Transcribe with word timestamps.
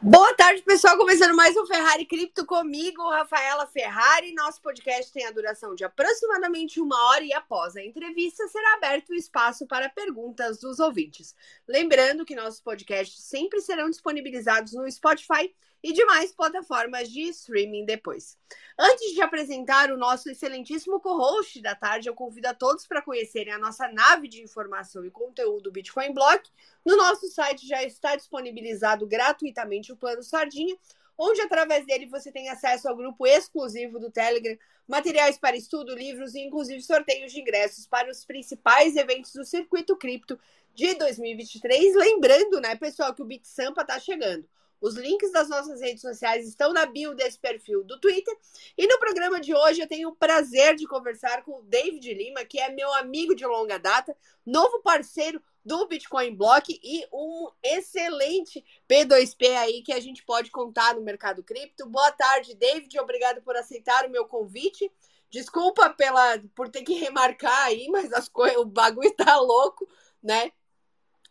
Boa 0.00 0.32
tarde, 0.34 0.62
pessoal. 0.62 0.96
Começando 0.96 1.34
mais 1.34 1.56
um 1.56 1.66
Ferrari 1.66 2.06
Cripto 2.06 2.46
comigo, 2.46 3.02
Rafaela 3.10 3.66
Ferrari. 3.66 4.32
Nosso 4.32 4.62
podcast 4.62 5.12
tem 5.12 5.26
a 5.26 5.32
duração 5.32 5.74
de 5.74 5.82
aproximadamente 5.82 6.80
uma 6.80 6.96
hora 7.08 7.24
e 7.24 7.32
após 7.32 7.74
a 7.74 7.82
entrevista 7.82 8.46
será 8.46 8.74
aberto 8.74 9.10
o 9.10 9.14
espaço 9.16 9.66
para 9.66 9.88
perguntas 9.88 10.60
dos 10.60 10.78
ouvintes. 10.78 11.34
Lembrando 11.66 12.24
que 12.24 12.36
nossos 12.36 12.60
podcasts 12.60 13.24
sempre 13.24 13.60
serão 13.60 13.90
disponibilizados 13.90 14.72
no 14.72 14.88
Spotify 14.88 15.52
e 15.82 15.92
demais 15.92 16.32
plataformas 16.32 17.10
de 17.10 17.22
streaming 17.28 17.84
depois. 17.84 18.36
Antes 18.78 19.12
de 19.12 19.20
apresentar 19.20 19.90
o 19.90 19.96
nosso 19.96 20.30
excelentíssimo 20.30 21.00
co-host 21.00 21.60
da 21.60 21.74
tarde, 21.74 22.08
eu 22.08 22.14
convido 22.14 22.48
a 22.48 22.54
todos 22.54 22.86
para 22.86 23.02
conhecerem 23.02 23.52
a 23.52 23.58
nossa 23.58 23.88
nave 23.88 24.28
de 24.28 24.42
informação 24.42 25.04
e 25.04 25.10
conteúdo 25.10 25.70
Bitcoin 25.70 26.12
Block. 26.12 26.50
No 26.84 26.96
nosso 26.96 27.28
site 27.28 27.66
já 27.66 27.82
está 27.82 28.16
disponibilizado 28.16 29.06
gratuitamente 29.06 29.92
o 29.92 29.96
plano 29.96 30.22
Sardinha, 30.22 30.76
onde 31.16 31.40
através 31.40 31.84
dele 31.86 32.06
você 32.06 32.30
tem 32.30 32.48
acesso 32.48 32.88
ao 32.88 32.96
grupo 32.96 33.26
exclusivo 33.26 33.98
do 33.98 34.10
Telegram, 34.10 34.56
materiais 34.86 35.36
para 35.36 35.56
estudo, 35.56 35.94
livros 35.94 36.34
e 36.34 36.40
inclusive 36.40 36.80
sorteios 36.80 37.32
de 37.32 37.40
ingressos 37.40 37.86
para 37.86 38.10
os 38.10 38.24
principais 38.24 38.96
eventos 38.96 39.32
do 39.32 39.44
circuito 39.44 39.96
cripto 39.96 40.38
de 40.74 40.94
2023. 40.94 41.94
Lembrando, 41.96 42.60
né, 42.60 42.76
pessoal, 42.76 43.12
que 43.12 43.22
o 43.22 43.24
Bit 43.24 43.46
Sampa 43.48 43.82
está 43.82 43.98
chegando. 43.98 44.48
Os 44.80 44.94
links 44.94 45.32
das 45.32 45.48
nossas 45.48 45.80
redes 45.80 46.00
sociais 46.00 46.46
estão 46.46 46.72
na 46.72 46.86
bio 46.86 47.14
desse 47.14 47.38
perfil 47.38 47.82
do 47.82 47.98
Twitter. 47.98 48.36
E 48.76 48.86
no 48.86 48.98
programa 48.98 49.40
de 49.40 49.54
hoje 49.54 49.80
eu 49.80 49.88
tenho 49.88 50.10
o 50.10 50.14
prazer 50.16 50.76
de 50.76 50.86
conversar 50.86 51.42
com 51.44 51.58
o 51.58 51.62
David 51.62 52.14
Lima, 52.14 52.44
que 52.44 52.60
é 52.60 52.70
meu 52.70 52.92
amigo 52.94 53.34
de 53.34 53.44
longa 53.44 53.78
data, 53.78 54.16
novo 54.46 54.80
parceiro 54.80 55.42
do 55.64 55.86
Bitcoin 55.86 56.34
Block 56.34 56.80
e 56.82 57.06
um 57.12 57.50
excelente 57.62 58.64
P2P 58.88 59.54
aí 59.56 59.82
que 59.82 59.92
a 59.92 60.00
gente 60.00 60.24
pode 60.24 60.50
contar 60.50 60.94
no 60.94 61.02
mercado 61.02 61.42
cripto. 61.42 61.86
Boa 61.86 62.10
tarde, 62.12 62.54
David. 62.54 62.98
Obrigado 62.98 63.42
por 63.42 63.56
aceitar 63.56 64.06
o 64.06 64.10
meu 64.10 64.24
convite. 64.24 64.90
Desculpa 65.30 65.90
pela 65.90 66.38
por 66.54 66.70
ter 66.70 66.82
que 66.82 66.94
remarcar 66.94 67.64
aí, 67.64 67.88
mas 67.88 68.12
as 68.12 68.28
coisas, 68.28 68.56
o 68.56 68.64
bagulho 68.64 69.12
tá 69.16 69.38
louco, 69.38 69.86
né? 70.22 70.52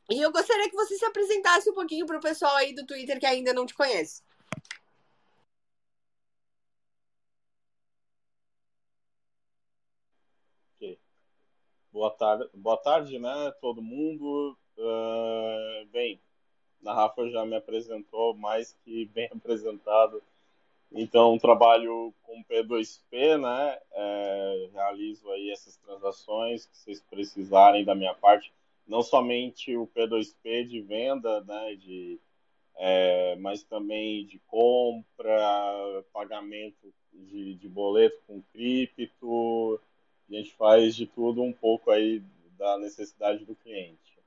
E 0.10 0.22
eu 0.22 0.32
gostaria 0.32 0.70
que 0.70 0.76
você 0.76 0.98
se 0.98 1.06
apresentasse 1.06 1.70
um 1.70 1.74
pouquinho 1.74 2.06
para 2.06 2.18
o 2.18 2.22
pessoal 2.22 2.56
aí 2.56 2.74
do 2.74 2.86
Twitter 2.86 3.20
que 3.20 3.26
ainda 3.26 3.54
não 3.54 3.66
te 3.66 3.74
conhece. 3.74 4.24
Ok. 10.76 10.98
Boa 11.92 12.12
tarde, 12.12 12.50
boa 12.54 12.78
tarde, 12.78 13.20
né, 13.20 13.52
todo 13.60 13.82
mundo. 13.82 14.58
Uh, 14.78 15.86
bem, 15.88 16.22
a 16.86 16.94
Rafa 16.94 17.30
já 17.30 17.46
me 17.46 17.58
apresentou 17.58 18.34
mais 18.34 18.74
que 18.86 19.06
bem 19.08 19.28
apresentado. 19.36 20.24
Então, 20.90 21.38
trabalho 21.38 22.14
com 22.24 22.42
P2P, 22.46 23.38
né? 23.42 23.78
É, 23.92 24.70
realizo 24.72 25.30
aí 25.32 25.52
essas 25.52 25.76
transações 25.76 26.66
que 26.66 26.78
vocês 26.78 27.02
precisarem 27.10 27.84
da 27.84 27.94
minha 27.94 28.14
parte 28.14 28.54
não 28.88 29.02
somente 29.02 29.76
o 29.76 29.88
P2P 29.88 30.68
de 30.68 30.82
venda, 30.82 31.42
né, 31.42 31.76
de, 31.76 32.20
é, 32.78 33.36
mas 33.38 33.64
também 33.64 34.26
de 34.26 34.40
compra, 34.48 36.04
pagamento 36.14 36.94
de, 37.12 37.56
de 37.56 37.68
boleto 37.68 38.22
com 38.26 38.42
cripto. 38.54 39.80
A 40.30 40.34
gente 40.34 40.52
faz 40.54 40.96
de 40.96 41.06
tudo 41.06 41.42
um 41.42 41.54
pouco 41.54 41.92
aí 41.92 42.22
da 42.58 42.78
necessidade 42.78 43.46
do 43.46 43.56
cliente. 43.56 44.18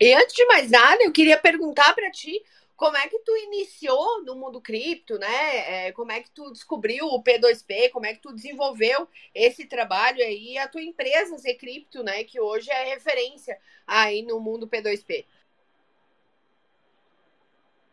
E 0.00 0.12
antes 0.12 0.34
de 0.34 0.44
mais 0.46 0.70
nada, 0.70 1.02
eu 1.02 1.12
queria 1.12 1.38
perguntar 1.38 1.94
para 1.94 2.10
ti 2.10 2.42
como 2.76 2.96
é 2.96 3.08
que 3.08 3.18
tu 3.20 3.36
iniciou 3.36 4.24
no 4.24 4.34
mundo 4.34 4.60
cripto, 4.60 5.16
né? 5.18 5.86
É, 5.86 5.92
como 5.92 6.10
é 6.10 6.20
que 6.20 6.30
tu 6.30 6.50
descobriu 6.50 7.06
o 7.06 7.22
P2P? 7.22 7.90
Como 7.90 8.06
é 8.06 8.14
que 8.14 8.20
tu 8.20 8.32
desenvolveu 8.32 9.08
esse 9.34 9.66
trabalho 9.66 10.22
aí? 10.22 10.58
A 10.58 10.68
tua 10.68 10.82
empresa 10.82 11.36
Z 11.38 11.54
Cripto, 11.54 12.02
né? 12.02 12.24
Que 12.24 12.40
hoje 12.40 12.70
é 12.70 12.84
referência 12.84 13.58
aí 13.86 14.22
no 14.22 14.40
mundo 14.40 14.66
P2P. 14.66 15.24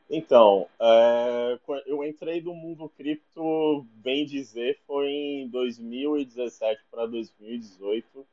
Então, 0.10 0.68
é, 0.80 1.60
eu 1.86 2.04
entrei 2.04 2.42
do 2.42 2.54
mundo 2.54 2.90
cripto, 2.90 3.86
bem 3.94 4.26
dizer, 4.26 4.78
foi 4.86 5.08
em 5.08 5.48
2017 5.48 6.82
para 6.92 7.06
2018, 7.06 8.28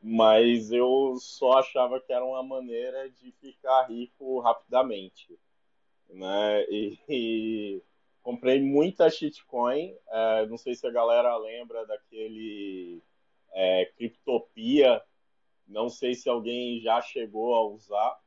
mas 0.00 0.70
eu 0.70 1.16
só 1.18 1.54
achava 1.54 2.00
que 2.00 2.12
era 2.12 2.24
uma 2.24 2.44
maneira 2.44 3.10
de 3.10 3.32
ficar 3.32 3.86
rico 3.88 4.38
rapidamente 4.38 5.36
né? 6.08 6.64
E, 6.70 6.98
e 7.08 7.82
comprei 8.22 8.60
muita 8.60 9.10
shitcoin. 9.10 9.96
É, 10.08 10.46
não 10.46 10.56
sei 10.56 10.74
se 10.74 10.86
a 10.86 10.90
galera 10.90 11.36
lembra 11.36 11.86
daquele 11.86 13.02
é, 13.52 13.86
Cryptopia. 13.96 15.02
Não 15.66 15.88
sei 15.88 16.14
se 16.14 16.28
alguém 16.28 16.80
já 16.80 17.00
chegou 17.00 17.54
a 17.54 17.66
usar 17.66 18.18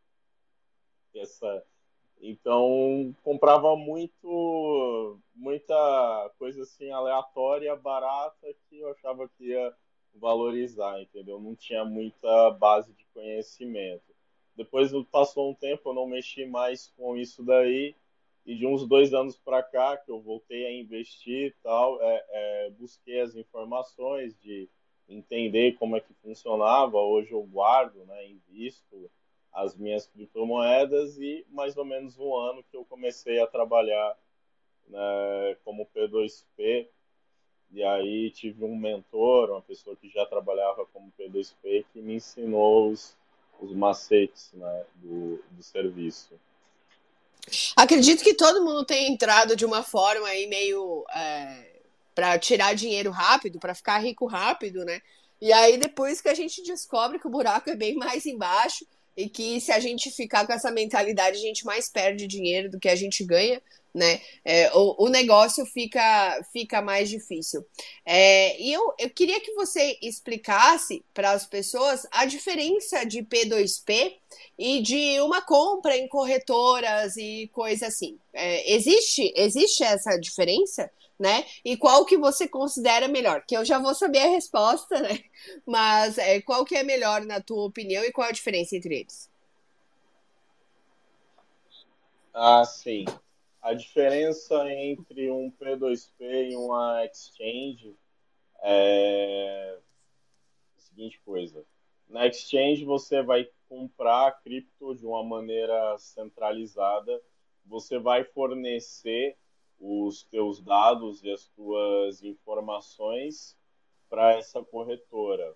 essa. 1.15 1.63
Então 2.21 3.15
comprava 3.23 3.75
muito, 3.77 5.19
muita 5.33 6.31
coisa 6.37 6.63
assim 6.63 6.91
aleatória, 6.91 7.75
barata 7.77 8.53
que 8.67 8.79
eu 8.79 8.91
achava 8.91 9.29
que 9.29 9.45
ia 9.45 9.73
valorizar, 10.15 11.01
entendeu? 11.01 11.39
Não 11.39 11.55
tinha 11.55 11.85
muita 11.85 12.51
base 12.51 12.93
de 12.93 13.05
conhecimento. 13.13 14.03
Depois 14.59 14.91
passou 15.09 15.51
um 15.51 15.53
tempo, 15.53 15.89
eu 15.89 15.93
não 15.93 16.05
mexi 16.05 16.45
mais 16.45 16.91
com 16.97 17.15
isso 17.15 17.41
daí. 17.41 17.95
E 18.45 18.53
de 18.55 18.67
uns 18.67 18.85
dois 18.85 19.13
anos 19.13 19.37
para 19.37 19.63
cá, 19.63 19.95
que 19.95 20.11
eu 20.11 20.19
voltei 20.19 20.65
a 20.65 20.73
investir 20.73 21.55
tal, 21.63 21.97
é, 22.01 22.25
é, 22.29 22.69
busquei 22.71 23.21
as 23.21 23.33
informações 23.37 24.37
de 24.41 24.67
entender 25.07 25.77
como 25.77 25.95
é 25.95 26.01
que 26.01 26.13
funcionava. 26.15 26.97
Hoje 26.97 27.31
eu 27.31 27.41
guardo, 27.43 28.05
né, 28.05 28.27
invisto 28.27 29.09
as 29.53 29.77
minhas 29.77 30.07
criptomoedas 30.07 31.17
e 31.17 31.45
mais 31.49 31.77
ou 31.77 31.85
menos 31.85 32.19
um 32.19 32.35
ano 32.35 32.61
que 32.69 32.75
eu 32.75 32.83
comecei 32.83 33.39
a 33.39 33.47
trabalhar 33.47 34.17
né, 34.89 35.55
como 35.63 35.87
P2P. 35.95 36.89
E 37.71 37.81
aí 37.81 38.29
tive 38.31 38.65
um 38.65 38.75
mentor, 38.75 39.51
uma 39.51 39.61
pessoa 39.61 39.95
que 39.95 40.09
já 40.09 40.25
trabalhava 40.25 40.85
como 40.87 41.13
P2P, 41.17 41.85
que 41.93 42.01
me 42.01 42.15
ensinou 42.15 42.89
os, 42.89 43.17
os 43.61 43.73
macetes 43.73 44.49
né, 44.53 44.83
do, 44.95 45.43
do 45.51 45.63
serviço. 45.63 46.31
Acredito 47.75 48.23
que 48.23 48.33
todo 48.33 48.63
mundo 48.63 48.85
tem 48.85 49.11
entrado 49.11 49.55
de 49.55 49.65
uma 49.65 49.83
forma 49.83 50.27
aí 50.27 50.47
meio 50.47 51.05
é, 51.13 51.81
para 52.13 52.37
tirar 52.37 52.75
dinheiro 52.75 53.11
rápido, 53.11 53.59
para 53.59 53.73
ficar 53.73 53.97
rico 53.99 54.25
rápido, 54.25 54.85
né? 54.85 55.01
E 55.41 55.53
aí 55.53 55.77
depois 55.77 56.21
que 56.21 56.29
a 56.29 56.33
gente 56.33 56.61
descobre 56.63 57.17
que 57.17 57.27
o 57.27 57.31
buraco 57.31 57.69
é 57.69 57.75
bem 57.75 57.95
mais 57.95 58.25
embaixo 58.25 58.85
e 59.19 59.27
que 59.27 59.59
se 59.59 59.69
a 59.69 59.79
gente 59.81 60.09
ficar 60.11 60.47
com 60.47 60.53
essa 60.53 60.71
mentalidade 60.71 61.37
a 61.37 61.41
gente 61.41 61.65
mais 61.65 61.89
perde 61.89 62.25
dinheiro 62.25 62.71
do 62.71 62.79
que 62.79 62.87
a 62.87 62.95
gente 62.95 63.21
ganha, 63.25 63.61
né? 63.93 64.21
É, 64.45 64.71
o, 64.73 65.05
o 65.05 65.09
negócio 65.09 65.65
fica, 65.65 66.41
fica 66.53 66.81
mais 66.81 67.09
difícil. 67.09 67.65
É, 68.05 68.57
e 68.61 68.71
eu, 68.71 68.93
eu 68.97 69.09
queria 69.09 69.41
que 69.41 69.53
você 69.55 69.97
explicasse 70.01 71.03
para 71.13 71.31
as 71.31 71.45
pessoas 71.45 72.07
a 72.11 72.25
diferença 72.25 73.03
de 73.03 73.21
P2P 73.21 74.13
e 74.57 74.81
de 74.81 75.19
uma 75.19 75.41
compra 75.41 75.97
em 75.97 76.07
corretoras 76.07 77.17
e 77.17 77.49
coisa 77.51 77.87
assim. 77.87 78.17
É, 78.31 78.73
existe, 78.73 79.33
existe 79.35 79.83
essa 79.83 80.15
diferença? 80.17 80.89
Né? 81.19 81.45
E 81.65 81.75
qual 81.75 82.05
que 82.05 82.17
você 82.17 82.47
considera 82.47 83.07
melhor? 83.09 83.43
Que 83.45 83.57
eu 83.57 83.65
já 83.65 83.77
vou 83.77 83.93
saber 83.93 84.19
a 84.19 84.29
resposta, 84.29 85.01
né? 85.01 85.19
Mas 85.67 86.17
é, 86.17 86.41
qual 86.41 86.63
que 86.63 86.75
é 86.75 86.83
melhor 86.83 87.25
na 87.25 87.41
tua 87.41 87.65
opinião 87.65 88.05
e 88.05 88.11
qual 88.11 88.29
a 88.29 88.31
diferença 88.31 88.77
entre 88.77 89.01
eles? 89.01 89.29
Ah, 92.33 92.63
sim. 92.63 93.03
A 93.61 93.73
diferença 93.73 94.55
entre 94.71 95.29
um 95.29 95.51
P2P 95.51 96.51
e 96.51 96.55
uma 96.55 97.03
exchange 97.05 97.93
é 98.61 99.77
a 100.77 100.81
seguinte 100.81 101.19
coisa. 101.25 101.65
Na 102.07 102.25
exchange 102.25 102.85
você 102.85 103.21
vai 103.21 103.49
comprar 103.67 104.41
cripto 104.41 104.95
de 104.95 105.05
uma 105.05 105.23
maneira 105.23 105.97
centralizada, 105.99 107.21
você 107.65 107.99
vai 107.99 108.23
fornecer 108.23 109.37
os 109.79 110.23
teus 110.23 110.61
dados 110.61 111.23
e 111.23 111.31
as 111.31 111.47
tuas 111.49 112.23
informações 112.23 113.57
para 114.09 114.33
essa 114.33 114.63
corretora. 114.63 115.55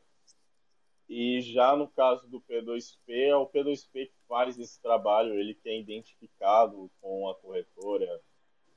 E 1.09 1.41
já 1.41 1.75
no 1.75 1.87
caso 1.87 2.27
do 2.27 2.39
P2P, 2.41 2.97
é 3.07 3.35
o 3.35 3.47
P2P 3.47 4.07
que 4.07 4.13
faz 4.27 4.57
esse 4.57 4.81
trabalho, 4.81 5.33
ele 5.33 5.53
que 5.53 5.69
é 5.69 5.77
identificado 5.77 6.89
com 7.01 7.29
a 7.29 7.35
corretora, 7.35 8.21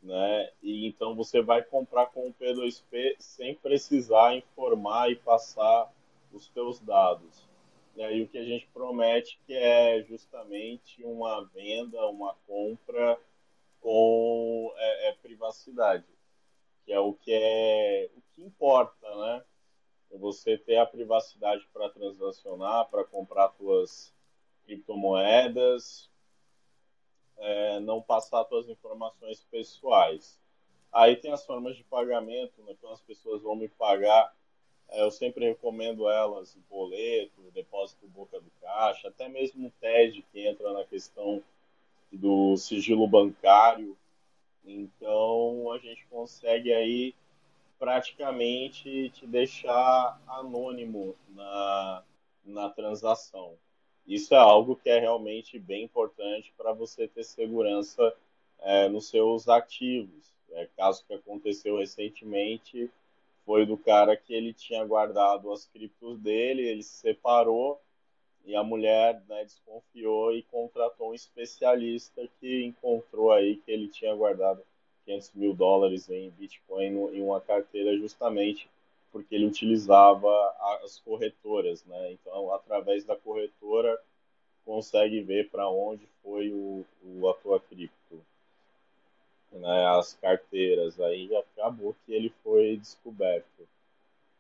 né? 0.03 0.51
E 0.63 0.87
então 0.87 1.15
você 1.15 1.41
vai 1.41 1.63
comprar 1.63 2.07
com 2.07 2.29
o 2.29 2.35
P2P 2.35 3.17
sem 3.19 3.55
precisar 3.55 4.35
informar 4.35 5.11
e 5.11 5.17
passar 5.17 5.91
os 6.33 6.49
teus 6.49 6.81
dados. 6.81 7.47
E 7.97 8.03
aí 8.03 8.23
o 8.23 8.29
que 8.29 8.39
a 8.39 8.45
gente 8.45 8.69
promete 8.75 9.39
que 9.47 9.55
é 9.55 10.03
justamente 10.03 11.03
uma 11.05 11.45
venda, 11.45 12.05
uma 12.07 12.35
compra 12.47 13.19
com 13.87 14.75
é, 14.79 15.11
é 15.11 15.13
privacidade, 15.13 16.05
que 16.85 16.93
é 16.93 16.99
o 16.99 17.13
que 17.13 17.31
é 17.33 18.11
o 18.17 18.21
que 18.35 18.43
importa, 18.43 19.09
né? 19.15 19.45
É 20.11 20.19
você 20.19 20.59
ter 20.59 20.79
a 20.79 20.85
privacidade 20.85 21.65
para 21.73 21.89
transacionar, 21.91 22.89
para 22.89 23.05
comprar 23.05 23.49
suas 23.51 24.13
criptomoedas, 24.65 26.11
é, 27.37 27.79
não 27.79 28.03
passar 28.03 28.45
suas 28.47 28.69
informações 28.69 29.45
pessoais. 29.45 30.37
Aí 30.91 31.15
tem 31.15 31.31
as 31.31 31.47
formas 31.47 31.77
de 31.77 31.85
pagamento, 31.85 32.61
né? 32.65 32.75
Quando 32.81 32.95
as 32.95 33.03
pessoas 33.03 33.41
vão 33.41 33.55
me 33.55 33.69
pagar, 33.69 34.35
é, 34.89 35.01
eu 35.01 35.13
sempre 35.13 35.47
recomendo 35.47 36.09
elas 36.09 36.59
boleto, 36.69 37.53
depósito 37.53 38.09
boca 38.09 38.41
do 38.41 38.51
caixa, 38.61 39.07
até 39.07 39.29
mesmo 39.29 39.69
o 39.69 39.73
TED 39.81 40.23
que 40.33 40.45
entra 40.45 40.73
na 40.73 40.83
questão 40.83 41.41
do 42.13 42.57
sigilo 42.57 43.07
bancário. 43.07 43.97
Então 44.65 45.71
a 45.73 45.79
gente 45.79 46.07
consegue 46.07 46.73
aí 46.73 47.15
praticamente 47.79 49.11
te 49.11 49.27
deixar 49.27 50.21
anônimo 50.27 51.15
na, 51.29 52.03
na 52.45 52.71
transação. 52.71 53.55
Isso 54.07 54.35
é 54.35 54.39
algo 54.39 54.77
que 54.77 54.89
é 54.89 54.99
realmente 54.99 55.59
bem 55.59 55.85
importante 55.85 56.53
para 56.57 56.73
você 56.73 57.09
ter 57.09 57.25
segurança 57.25 58.15
é, 58.61 58.89
nos 58.89 59.09
seus 59.09 59.49
ativos. 59.49 60.33
É, 60.53 60.69
caso 60.77 61.05
que 61.07 61.15
aconteceu 61.15 61.79
recentemente 61.79 62.91
foi 63.45 63.67
do 63.67 63.77
cara 63.77 64.17
que 64.17 64.33
ele 64.33 64.53
tinha 64.53 64.85
guardado 64.85 65.53
as 65.53 65.67
criptos 65.67 66.19
dele, 66.19 66.63
ele 66.63 66.83
se 66.83 66.99
separou 67.01 67.81
e 68.47 68.55
a 68.55 68.63
mulher 68.63 69.21
né, 69.29 69.45
desconfiou 69.45 70.33
e 70.33 70.43
contratou 70.45 71.11
um 71.11 71.15
especialista 71.15 72.27
que 72.41 72.65
encontrou 72.65 73.33
aí 73.33 73.57
que 73.57 73.71
ele 73.71 73.89
tinha 73.89 74.15
guardado 74.15 74.63
500 75.05 75.33
mil 75.35 75.53
dólares 75.53 76.09
em 76.09 76.31
Bitcoin 76.31 77.15
em 77.15 77.21
uma 77.21 77.41
carteira 77.41 77.97
justamente 77.99 78.69
porque 79.17 79.35
ele 79.35 79.47
utilizava 79.47 80.29
as 80.85 80.99
corretoras, 81.01 81.83
né? 81.87 82.13
Então, 82.13 82.53
através 82.53 83.03
da 83.03 83.17
corretora, 83.17 83.99
consegue 84.63 85.23
ver 85.23 85.49
para 85.49 85.71
onde 85.71 86.07
foi 86.23 86.51
o, 86.53 86.85
o, 87.03 87.27
a 87.27 87.33
tua 87.33 87.59
cripto, 87.59 88.21
né? 89.53 89.87
As 89.87 90.13
carteiras, 90.13 91.01
aí 91.01 91.35
acabou 91.35 91.97
que 92.05 92.13
ele 92.13 92.29
foi 92.45 92.77
descoberto. 92.77 93.67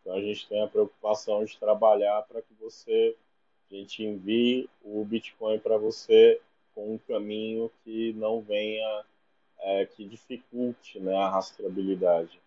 Então, 0.00 0.14
a 0.14 0.20
gente 0.20 0.46
tem 0.46 0.62
a 0.62 0.68
preocupação 0.68 1.42
de 1.42 1.56
trabalhar 1.58 2.20
para 2.22 2.42
que 2.42 2.52
você, 2.60 3.16
a 3.70 3.74
gente 3.74 4.04
envie 4.04 4.68
o 4.84 5.04
Bitcoin 5.04 5.58
para 5.58 5.76
você 5.76 6.40
com 6.74 6.94
um 6.94 6.98
caminho 6.98 7.70
que 7.84 8.12
não 8.14 8.40
venha 8.40 9.04
é, 9.60 9.86
que 9.86 10.04
dificulte 10.04 11.00
né, 11.00 11.16
a 11.16 11.28
rastreabilidade. 11.28 12.40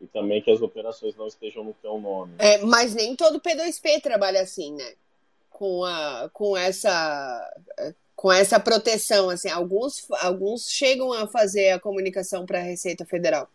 E 0.00 0.06
também 0.06 0.42
que 0.42 0.50
as 0.50 0.60
operações 0.60 1.16
não 1.16 1.26
estejam 1.26 1.64
no 1.64 1.72
teu 1.74 1.98
nome. 1.98 2.34
É, 2.38 2.58
mas 2.58 2.94
nem 2.94 3.16
todo 3.16 3.40
P2P 3.40 4.02
trabalha 4.02 4.42
assim, 4.42 4.74
né? 4.74 4.94
Com, 5.50 5.84
a, 5.84 6.28
com 6.32 6.54
essa 6.56 7.54
com 8.14 8.32
essa 8.32 8.58
proteção, 8.58 9.28
assim, 9.28 9.50
alguns, 9.50 10.10
alguns 10.22 10.70
chegam 10.70 11.12
a 11.12 11.26
fazer 11.26 11.70
a 11.70 11.78
comunicação 11.78 12.46
para 12.46 12.58
a 12.58 12.62
Receita 12.62 13.04
Federal. 13.04 13.46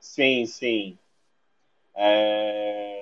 Sim, 0.00 0.44
sim. 0.44 0.98
É 2.02 3.00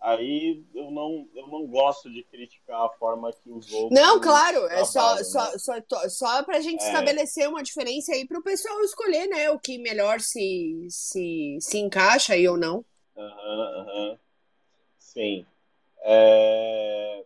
aí 0.00 0.64
eu 0.74 0.90
não, 0.90 1.28
eu 1.34 1.46
não 1.46 1.66
gosto 1.66 2.10
de 2.10 2.24
criticar 2.24 2.86
a 2.86 2.88
forma 2.88 3.32
que 3.32 3.50
os 3.50 3.70
outros. 3.72 3.92
Não, 3.92 4.18
claro, 4.20 4.66
é 4.66 4.84
só, 4.84 5.14
né? 5.14 5.24
só, 5.24 5.58
só, 5.58 6.08
só 6.08 6.42
para 6.42 6.56
a 6.56 6.60
gente 6.60 6.82
é. 6.82 6.86
estabelecer 6.86 7.48
uma 7.48 7.62
diferença 7.62 8.12
aí 8.12 8.26
para 8.26 8.38
o 8.38 8.42
pessoal 8.42 8.80
escolher, 8.80 9.26
né, 9.28 9.50
o 9.50 9.58
que 9.58 9.78
melhor 9.78 10.20
se, 10.20 10.86
se, 10.88 11.58
se 11.60 11.78
encaixa 11.78 12.32
aí 12.32 12.48
ou 12.48 12.56
não. 12.56 12.84
Aham, 13.16 13.86
uhum, 13.86 14.10
uhum. 14.10 14.18
Sim. 14.98 15.46
É... 16.02 17.24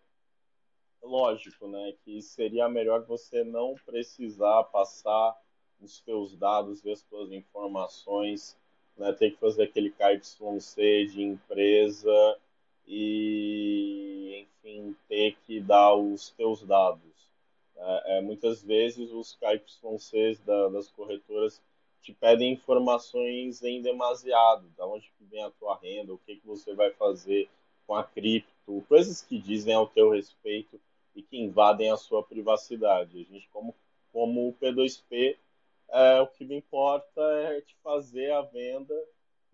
Lógico, 1.03 1.69
né, 1.69 1.95
que 2.05 2.21
seria 2.21 2.69
melhor 2.69 3.05
você 3.05 3.45
não 3.45 3.75
precisar 3.87 4.65
passar 4.65 5.39
os 5.81 5.99
seus 5.99 6.37
dados, 6.37 6.83
ver 6.83 6.93
as 6.93 7.01
suas 7.01 7.31
informações, 7.31 8.57
né, 8.97 9.13
ter 9.13 9.33
que 9.33 9.39
fazer 9.39 9.65
aquele 9.65 9.91
KYC 9.91 11.07
de 11.07 11.23
empresa 11.23 12.39
e, 12.87 14.47
enfim, 14.47 14.97
ter 15.09 15.37
que 15.47 15.61
dar 15.61 15.95
os 15.95 16.31
teus 16.31 16.63
dados. 16.63 17.03
É, 17.77 18.19
é, 18.19 18.21
muitas 18.21 18.63
vezes 18.63 19.11
os 19.11 19.37
KYCs 19.37 20.41
da, 20.41 20.69
das 20.69 20.89
corretoras 20.91 21.61
te 22.01 22.13
pedem 22.13 22.53
informações 22.53 23.63
em 23.63 23.81
demasiado, 23.81 24.69
da 24.77 24.87
onde 24.87 25.11
que 25.17 25.25
vem 25.25 25.43
a 25.43 25.51
tua 25.51 25.77
renda, 25.79 26.13
o 26.13 26.19
que, 26.19 26.37
que 26.37 26.47
você 26.47 26.75
vai 26.75 26.91
fazer 26.91 27.49
com 27.87 27.95
a 27.95 28.05
cripto, 28.05 28.85
coisas 28.89 29.23
que 29.23 29.39
dizem 29.39 29.75
ao 29.75 29.87
teu 29.87 30.11
respeito 30.11 30.81
e 31.15 31.23
que 31.23 31.39
invadem 31.39 31.91
a 31.91 31.97
sua 31.97 32.23
privacidade. 32.23 33.21
A 33.21 33.33
gente, 33.33 33.49
como, 33.53 33.75
como 34.13 34.49
o 34.49 34.53
P2P, 34.55 35.37
é, 35.95 36.21
o 36.21 36.27
que 36.27 36.45
me 36.45 36.57
importa 36.57 37.21
é 37.21 37.61
te 37.61 37.75
fazer 37.83 38.33
a 38.33 38.43
venda 38.43 38.95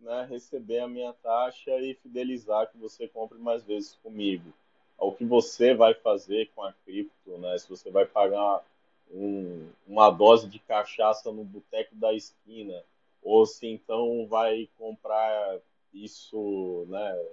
né, 0.00 0.26
receber 0.28 0.78
a 0.78 0.88
minha 0.88 1.12
taxa 1.12 1.70
e 1.78 1.94
fidelizar 1.94 2.70
que 2.70 2.78
você 2.78 3.06
compre 3.06 3.38
mais 3.38 3.62
vezes 3.62 3.98
comigo. 4.02 4.52
O 4.98 5.12
que 5.12 5.24
você 5.24 5.74
vai 5.74 5.94
fazer 5.94 6.50
com 6.54 6.62
a 6.62 6.72
cripto, 6.84 7.38
né? 7.38 7.56
Se 7.58 7.68
você 7.68 7.90
vai 7.90 8.06
pagar 8.06 8.64
um, 9.10 9.68
uma 9.86 10.10
dose 10.10 10.48
de 10.48 10.58
cachaça 10.58 11.30
no 11.30 11.44
boteco 11.44 11.94
da 11.94 12.12
esquina, 12.12 12.82
ou 13.22 13.44
se 13.44 13.66
então 13.66 14.26
vai 14.26 14.68
comprar 14.78 15.58
isso, 15.92 16.86
né, 16.88 17.26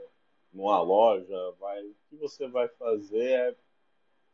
numa 0.52 0.82
loja, 0.82 1.54
vai, 1.60 1.82
o 1.84 1.96
que 2.10 2.16
você 2.16 2.48
vai 2.48 2.68
fazer 2.68 3.32
é 3.32 3.56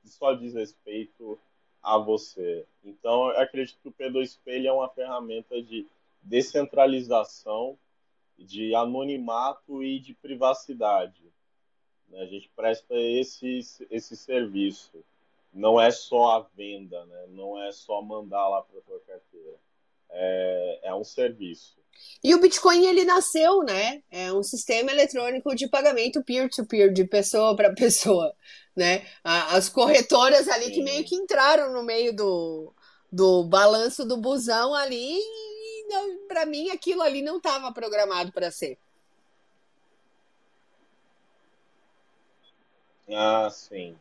só 0.06 0.34
diz 0.34 0.54
respeito 0.54 1.40
a 1.83 1.97
você. 1.97 2.65
Então, 2.83 3.30
eu 3.30 3.41
acredito 3.41 3.77
que 3.81 3.89
o 3.89 3.91
P2P 3.91 4.65
é 4.65 4.71
uma 4.71 4.88
ferramenta 4.88 5.62
de 5.62 5.85
descentralização 6.21 7.77
de 8.39 8.74
anonimato 8.74 9.83
e 9.83 10.00
de 10.00 10.13
privacidade. 10.13 11.21
Né? 12.07 12.21
A 12.21 12.25
gente 12.25 12.50
presta 12.56 12.95
esse, 12.95 13.59
esse 13.91 14.15
serviço. 14.15 15.03
Não 15.53 15.80
é 15.80 15.91
só 15.91 16.38
a 16.38 16.39
venda, 16.56 17.05
né? 17.05 17.25
não 17.29 17.62
é 17.62 17.72
só 17.72 18.01
mandar 18.01 18.48
lá 18.48 18.62
para 18.62 18.79
a 18.79 18.81
tua 18.81 19.00
carteira. 19.01 19.58
É, 20.10 20.79
é 20.84 20.96
um 20.96 21.03
serviço. 21.03 21.83
E 22.23 22.33
o 22.33 22.39
Bitcoin 22.39 22.85
ele 22.85 23.03
nasceu, 23.03 23.63
né? 23.63 24.01
É 24.09 24.31
um 24.31 24.43
sistema 24.43 24.91
eletrônico 24.91 25.53
de 25.55 25.67
pagamento 25.67 26.23
peer-to-peer, 26.23 26.88
-peer, 26.88 26.93
de 26.93 27.05
pessoa 27.05 27.55
para 27.55 27.73
pessoa, 27.75 28.33
né? 28.75 29.05
As 29.23 29.69
corretoras 29.69 30.47
ali 30.47 30.65
Sim. 30.65 30.71
que 30.71 30.83
meio 30.83 31.03
que 31.03 31.15
entraram 31.15 31.73
no 31.73 31.83
meio 31.83 32.15
do, 32.15 32.73
do 33.12 33.43
balanço 33.43 34.05
do 34.05 34.17
busão 34.17 34.73
ali 34.73 35.19
para 36.27 36.45
mim 36.45 36.69
aquilo 36.69 37.01
ali 37.01 37.21
não 37.21 37.38
estava 37.38 37.71
programado 37.71 38.31
para 38.31 38.50
ser. 38.51 38.77
Ah, 43.09 43.50
sim. 43.50 43.97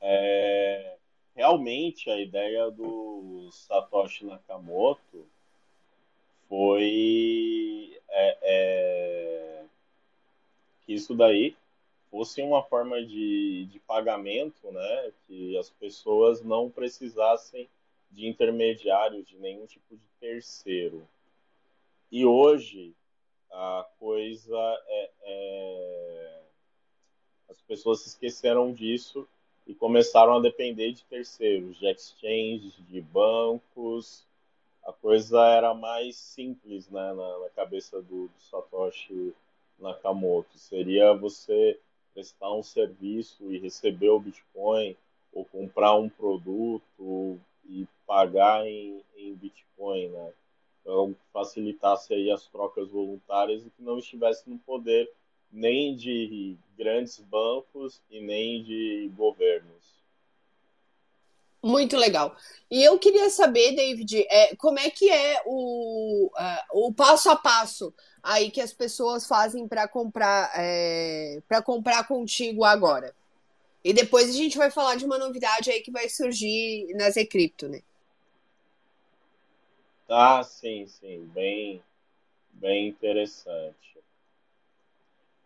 É, 0.00 0.96
realmente 1.34 2.10
a 2.10 2.18
ideia 2.18 2.70
do 2.70 3.48
Satoshi 3.52 4.24
Nakamoto 4.24 5.26
foi 6.48 8.00
é, 8.08 8.38
é, 8.42 9.64
que 10.84 10.94
isso 10.94 11.14
daí 11.14 11.56
fosse 12.10 12.40
uma 12.42 12.62
forma 12.62 13.04
de, 13.04 13.66
de 13.66 13.78
pagamento, 13.80 14.72
né? 14.72 15.12
Que 15.26 15.56
as 15.58 15.68
pessoas 15.70 16.42
não 16.42 16.70
precisassem 16.70 17.68
de 18.10 18.26
intermediários, 18.26 19.26
de 19.26 19.36
nenhum 19.36 19.66
tipo 19.66 19.94
de 19.94 20.08
terceiro. 20.18 21.06
E 22.10 22.24
hoje 22.24 22.94
a 23.50 23.86
coisa 23.98 24.56
é, 24.86 25.10
é, 25.22 26.40
as 27.50 27.60
pessoas 27.62 28.00
se 28.00 28.08
esqueceram 28.08 28.72
disso 28.72 29.28
e 29.66 29.74
começaram 29.74 30.34
a 30.34 30.40
depender 30.40 30.92
de 30.92 31.04
terceiros, 31.04 31.78
de 31.78 31.86
exchanges, 31.86 32.74
de 32.88 33.00
bancos. 33.00 34.26
A 34.88 34.92
coisa 34.94 35.46
era 35.48 35.74
mais 35.74 36.16
simples 36.16 36.88
né, 36.88 37.12
na, 37.12 37.38
na 37.40 37.50
cabeça 37.50 38.00
do, 38.00 38.28
do 38.28 38.40
Satoshi 38.40 39.34
Nakamoto. 39.78 40.56
Seria 40.56 41.12
você 41.12 41.78
prestar 42.14 42.54
um 42.54 42.62
serviço 42.62 43.52
e 43.52 43.58
receber 43.58 44.08
o 44.08 44.18
Bitcoin 44.18 44.96
ou 45.30 45.44
comprar 45.44 45.94
um 45.94 46.08
produto 46.08 47.38
e 47.66 47.86
pagar 48.06 48.66
em, 48.66 49.04
em 49.14 49.34
Bitcoin, 49.34 50.08
né? 50.08 50.32
então, 50.80 51.14
facilitasse 51.34 52.14
aí 52.14 52.30
as 52.30 52.46
trocas 52.46 52.88
voluntárias 52.88 53.66
e 53.66 53.70
que 53.70 53.82
não 53.82 53.98
estivesse 53.98 54.48
no 54.48 54.58
poder 54.60 55.12
nem 55.52 55.94
de 55.94 56.56
grandes 56.78 57.20
bancos 57.20 58.00
e 58.10 58.22
nem 58.22 58.62
de 58.62 59.12
governos. 59.14 59.97
Muito 61.62 61.96
legal. 61.96 62.36
E 62.70 62.82
eu 62.82 62.98
queria 62.98 63.28
saber, 63.30 63.74
David, 63.74 64.24
é, 64.28 64.54
como 64.56 64.78
é 64.78 64.90
que 64.90 65.10
é 65.10 65.42
o, 65.46 66.30
o 66.72 66.92
passo 66.92 67.30
a 67.30 67.36
passo 67.36 67.92
aí 68.22 68.50
que 68.50 68.60
as 68.60 68.72
pessoas 68.72 69.26
fazem 69.26 69.66
para 69.66 69.88
comprar 69.88 70.52
é, 70.54 71.40
para 71.48 71.62
comprar 71.62 72.06
contigo 72.06 72.64
agora. 72.64 73.14
E 73.82 73.92
depois 73.92 74.28
a 74.28 74.32
gente 74.32 74.58
vai 74.58 74.70
falar 74.70 74.96
de 74.96 75.04
uma 75.04 75.18
novidade 75.18 75.70
aí 75.70 75.80
que 75.80 75.90
vai 75.90 76.08
surgir 76.08 76.86
na 76.94 77.10
Zcrypto, 77.10 77.68
né? 77.68 77.80
Ah, 80.08 80.42
sim, 80.42 80.86
sim, 80.86 81.24
bem, 81.34 81.82
bem 82.52 82.88
interessante. 82.88 83.98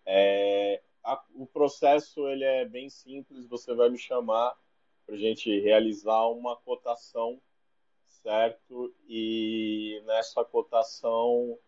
É, 0.05 0.81
a, 1.05 1.23
o 1.35 1.47
processo 1.47 2.29
ele 2.29 2.45
é 2.45 2.65
bem 2.65 2.89
simples. 2.89 3.47
Você 3.47 3.75
vai 3.75 3.91
me 3.91 3.99
chamar 3.99 4.57
para 5.07 5.15
a 5.15 5.19
gente 5.19 5.61
realizar 5.61 6.27
uma 6.29 6.57
cotação, 6.57 7.41
certo? 8.07 8.95
E 9.09 10.03
nessa 10.07 10.45
cotação 10.45 11.59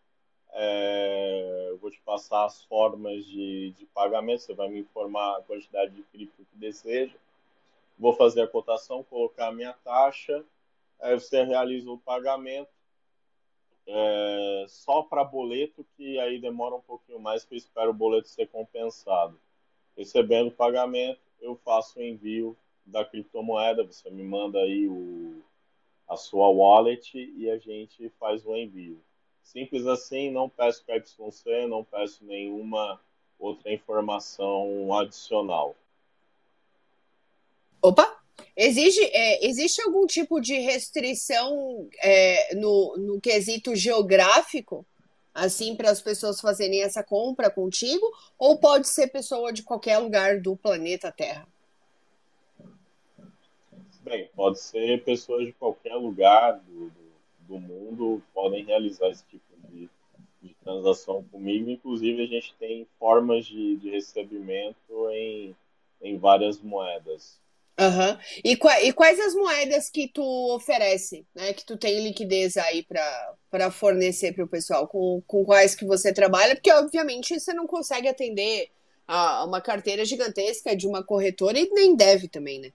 é, 0.53 1.67
eu 1.69 1.79
vou 1.79 1.91
te 1.91 2.01
passar 2.03 2.45
as 2.45 2.63
formas 2.65 3.25
de, 3.27 3.73
de 3.73 3.87
pagamento. 3.87 4.43
Você 4.43 4.55
vai 4.55 4.69
me 4.69 4.81
informar 4.81 5.39
a 5.39 5.43
quantidade 5.43 5.93
de 5.93 6.03
cripto 6.05 6.45
que 6.45 6.57
deseja. 6.57 7.17
Vou 7.99 8.13
fazer 8.15 8.43
a 8.43 8.49
cotação, 8.49 9.03
colocar 9.05 9.49
a 9.49 9.53
minha 9.53 9.73
taxa. 9.73 10.45
Aí 11.01 11.15
você 11.15 11.43
realiza 11.43 11.91
o 11.91 11.99
pagamento 11.99 12.71
é, 13.87 14.65
só 14.69 15.03
para 15.03 15.25
boleto, 15.25 15.85
que 15.97 16.19
aí 16.19 16.41
demora 16.41 16.75
um 16.75 16.81
pouquinho 16.81 17.21
mais, 17.21 17.45
que 17.45 17.55
eu 17.55 17.59
espero 17.59 17.91
o 17.91 17.95
boleto 17.95 18.29
ser 18.29 18.47
compensado. 18.49 19.39
Recebendo 19.97 20.49
o 20.49 20.53
pagamento, 20.53 21.21
eu 21.41 21.57
faço 21.57 21.99
o 21.99 22.03
envio 22.03 22.57
da 22.85 23.05
criptomoeda, 23.05 23.85
você 23.85 24.11
me 24.11 24.23
manda 24.23 24.59
aí 24.59 24.87
o, 24.89 25.43
a 26.09 26.17
sua 26.17 26.49
wallet 26.49 27.17
e 27.17 27.51
a 27.51 27.59
gente 27.59 28.09
faz 28.19 28.45
o 28.45 28.55
envio. 28.55 29.01
Simples 29.43 29.87
assim, 29.87 30.31
não 30.31 30.49
peço 30.49 30.85
KYC, 30.85 31.67
não 31.69 31.85
peço 31.85 32.25
nenhuma 32.25 33.01
outra 33.39 33.73
informação 33.73 34.93
adicional. 34.95 35.77
Opa! 37.83 38.25
Exige, 38.57 39.01
é, 39.13 39.47
existe 39.47 39.83
algum 39.83 40.07
tipo 40.07 40.41
de 40.41 40.55
restrição 40.59 41.89
é, 42.03 42.55
no, 42.55 42.97
no 42.97 43.21
quesito 43.21 43.75
geográfico, 43.75 44.87
assim, 45.33 45.77
para 45.77 45.91
as 45.91 46.01
pessoas 46.01 46.41
fazerem 46.41 46.83
essa 46.83 47.03
compra 47.03 47.51
contigo? 47.51 48.07
Ou 48.39 48.59
pode 48.59 48.89
ser 48.89 49.09
pessoa 49.09 49.53
de 49.53 49.63
qualquer 49.63 49.99
lugar 49.99 50.41
do 50.41 50.57
planeta 50.57 51.13
Terra? 51.13 51.47
Bem, 54.05 54.29
pode 54.37 54.61
ser 54.61 55.03
pessoas 55.03 55.47
de 55.47 55.53
qualquer 55.55 55.95
lugar 55.95 56.61
do, 56.61 56.91
do, 56.91 57.13
do 57.49 57.59
mundo 57.59 58.23
podem 58.35 58.63
realizar 58.63 59.09
esse 59.09 59.25
tipo 59.25 59.43
de, 59.71 59.89
de, 60.43 60.55
transação 60.63 61.25
comigo. 61.33 61.71
Inclusive, 61.71 62.23
a 62.23 62.27
gente 62.27 62.55
tem 62.59 62.87
formas 62.99 63.47
de, 63.47 63.77
de 63.77 63.89
recebimento 63.89 65.11
em, 65.11 65.57
em 66.03 66.19
várias 66.19 66.61
moedas. 66.61 67.41
Uhum. 67.81 68.19
E, 68.45 68.53
e, 68.53 68.93
quais 68.93 69.19
as 69.19 69.35
moedas 69.35 69.89
que 69.89 70.07
tu 70.07 70.23
oferece, 70.55 71.25
né? 71.35 71.55
Que 71.55 71.65
tu 71.65 71.79
tem 71.79 72.05
liquidez 72.05 72.59
aí 72.59 72.85
para 72.85 73.71
fornecer 73.71 74.35
para 74.35 74.45
o 74.45 74.49
pessoal? 74.49 74.87
Com, 74.87 75.23
com 75.27 75.47
quais 75.47 75.75
que 75.75 75.87
você 75.87 76.13
trabalha? 76.13 76.55
Porque, 76.55 76.71
obviamente, 76.71 77.41
você 77.41 77.55
não 77.55 77.67
consegue 77.67 78.07
atender 78.07 78.69
a 79.09 79.47
uma 79.47 79.63
carteira 79.63 80.05
gigantesca 80.05 80.77
de 80.77 80.87
uma 80.87 81.03
corretora 81.03 81.59
e 81.59 81.71
nem 81.71 81.97
deve 81.97 82.29
também, 82.29 82.61
né? 82.61 82.71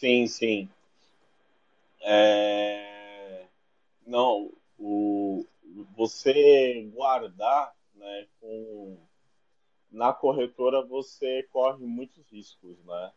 Sim, 0.00 0.26
sim. 0.26 0.66
É... 2.00 3.44
Não, 4.06 4.50
o... 4.78 5.44
você 5.94 6.88
guardar 6.94 7.76
né, 7.94 8.26
com 8.40 8.96
na 9.90 10.10
corretora 10.14 10.80
você 10.80 11.42
corre 11.52 11.84
muitos 11.84 12.26
riscos, 12.30 12.82
né? 12.86 13.12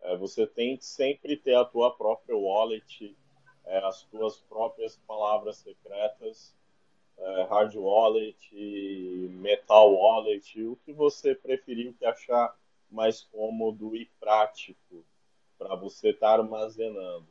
É, 0.00 0.16
você 0.16 0.48
tem 0.48 0.76
que 0.76 0.84
sempre 0.84 1.36
ter 1.36 1.54
a 1.54 1.64
tua 1.64 1.92
própria 1.94 2.36
wallet, 2.36 3.16
é, 3.64 3.78
as 3.86 4.02
tuas 4.02 4.40
próprias 4.40 4.96
palavras 5.06 5.58
secretas, 5.58 6.52
é, 7.18 7.42
hard 7.44 7.76
wallet, 7.76 8.52
metal 9.30 9.94
wallet, 9.94 10.60
o 10.60 10.74
que 10.84 10.92
você 10.92 11.36
preferir, 11.36 11.90
o 11.90 11.94
que 11.94 12.04
achar 12.04 12.52
mais 12.90 13.22
cômodo 13.22 13.94
e 13.94 14.06
prático 14.18 15.04
para 15.58 15.74
você 15.74 16.10
estar 16.10 16.28
tá 16.28 16.42
armazenando. 16.42 17.26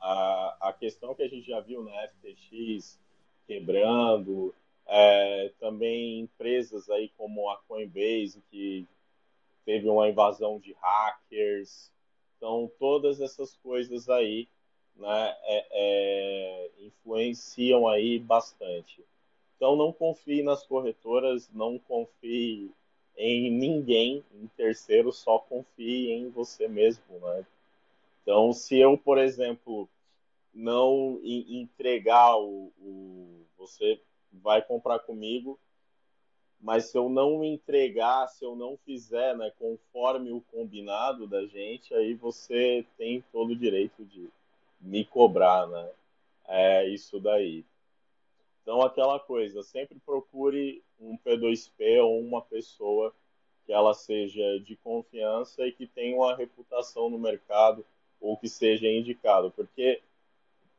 A, 0.00 0.68
a 0.68 0.72
questão 0.72 1.14
que 1.14 1.22
a 1.22 1.28
gente 1.28 1.46
já 1.46 1.60
viu 1.60 1.82
na 1.82 2.08
FTX 2.08 2.98
quebrando, 3.46 4.54
é, 4.86 5.52
também 5.58 6.20
empresas 6.20 6.88
aí 6.90 7.08
como 7.16 7.48
a 7.50 7.56
Coinbase, 7.68 8.42
que 8.50 8.86
teve 9.64 9.88
uma 9.88 10.08
invasão 10.08 10.58
de 10.58 10.72
hackers. 10.74 11.90
Então, 12.36 12.70
todas 12.78 13.20
essas 13.20 13.56
coisas 13.56 14.08
aí 14.08 14.48
né, 14.94 15.36
é, 15.42 15.66
é, 15.70 16.70
influenciam 16.80 17.88
aí 17.88 18.18
bastante. 18.18 19.04
Então, 19.56 19.74
não 19.74 19.92
confie 19.92 20.42
nas 20.42 20.64
corretoras, 20.64 21.50
não 21.52 21.78
confie 21.78 22.70
em 23.16 23.50
ninguém, 23.50 24.24
em 24.34 24.46
terceiro, 24.56 25.12
só 25.12 25.38
confie 25.38 26.10
em 26.10 26.28
você 26.28 26.68
mesmo. 26.68 27.02
Né? 27.20 27.46
Então, 28.22 28.52
se 28.52 28.78
eu, 28.78 28.98
por 28.98 29.18
exemplo, 29.18 29.88
não 30.52 31.20
entregar 31.22 32.36
o, 32.38 32.72
o 32.80 33.46
você 33.58 34.00
vai 34.32 34.62
comprar 34.62 34.98
comigo, 35.00 35.58
mas 36.60 36.86
se 36.86 36.98
eu 36.98 37.08
não 37.08 37.44
entregar, 37.44 38.28
se 38.28 38.44
eu 38.44 38.56
não 38.56 38.76
fizer, 38.78 39.36
né, 39.36 39.52
conforme 39.58 40.32
o 40.32 40.40
combinado 40.40 41.26
da 41.26 41.44
gente, 41.46 41.94
aí 41.94 42.14
você 42.14 42.84
tem 42.96 43.22
todo 43.32 43.50
o 43.50 43.56
direito 43.56 44.04
de 44.04 44.28
me 44.80 45.04
cobrar, 45.04 45.66
né? 45.66 45.90
É 46.48 46.88
isso 46.88 47.20
daí. 47.20 47.64
Então, 48.66 48.82
aquela 48.82 49.20
coisa, 49.20 49.62
sempre 49.62 49.96
procure 50.04 50.82
um 50.98 51.16
P2P 51.16 52.02
ou 52.02 52.20
uma 52.20 52.42
pessoa 52.42 53.14
que 53.64 53.72
ela 53.72 53.94
seja 53.94 54.58
de 54.58 54.74
confiança 54.74 55.64
e 55.64 55.70
que 55.70 55.86
tenha 55.86 56.16
uma 56.16 56.34
reputação 56.34 57.08
no 57.08 57.16
mercado 57.16 57.86
ou 58.20 58.36
que 58.36 58.48
seja 58.48 58.88
indicado, 58.88 59.52
porque 59.52 60.02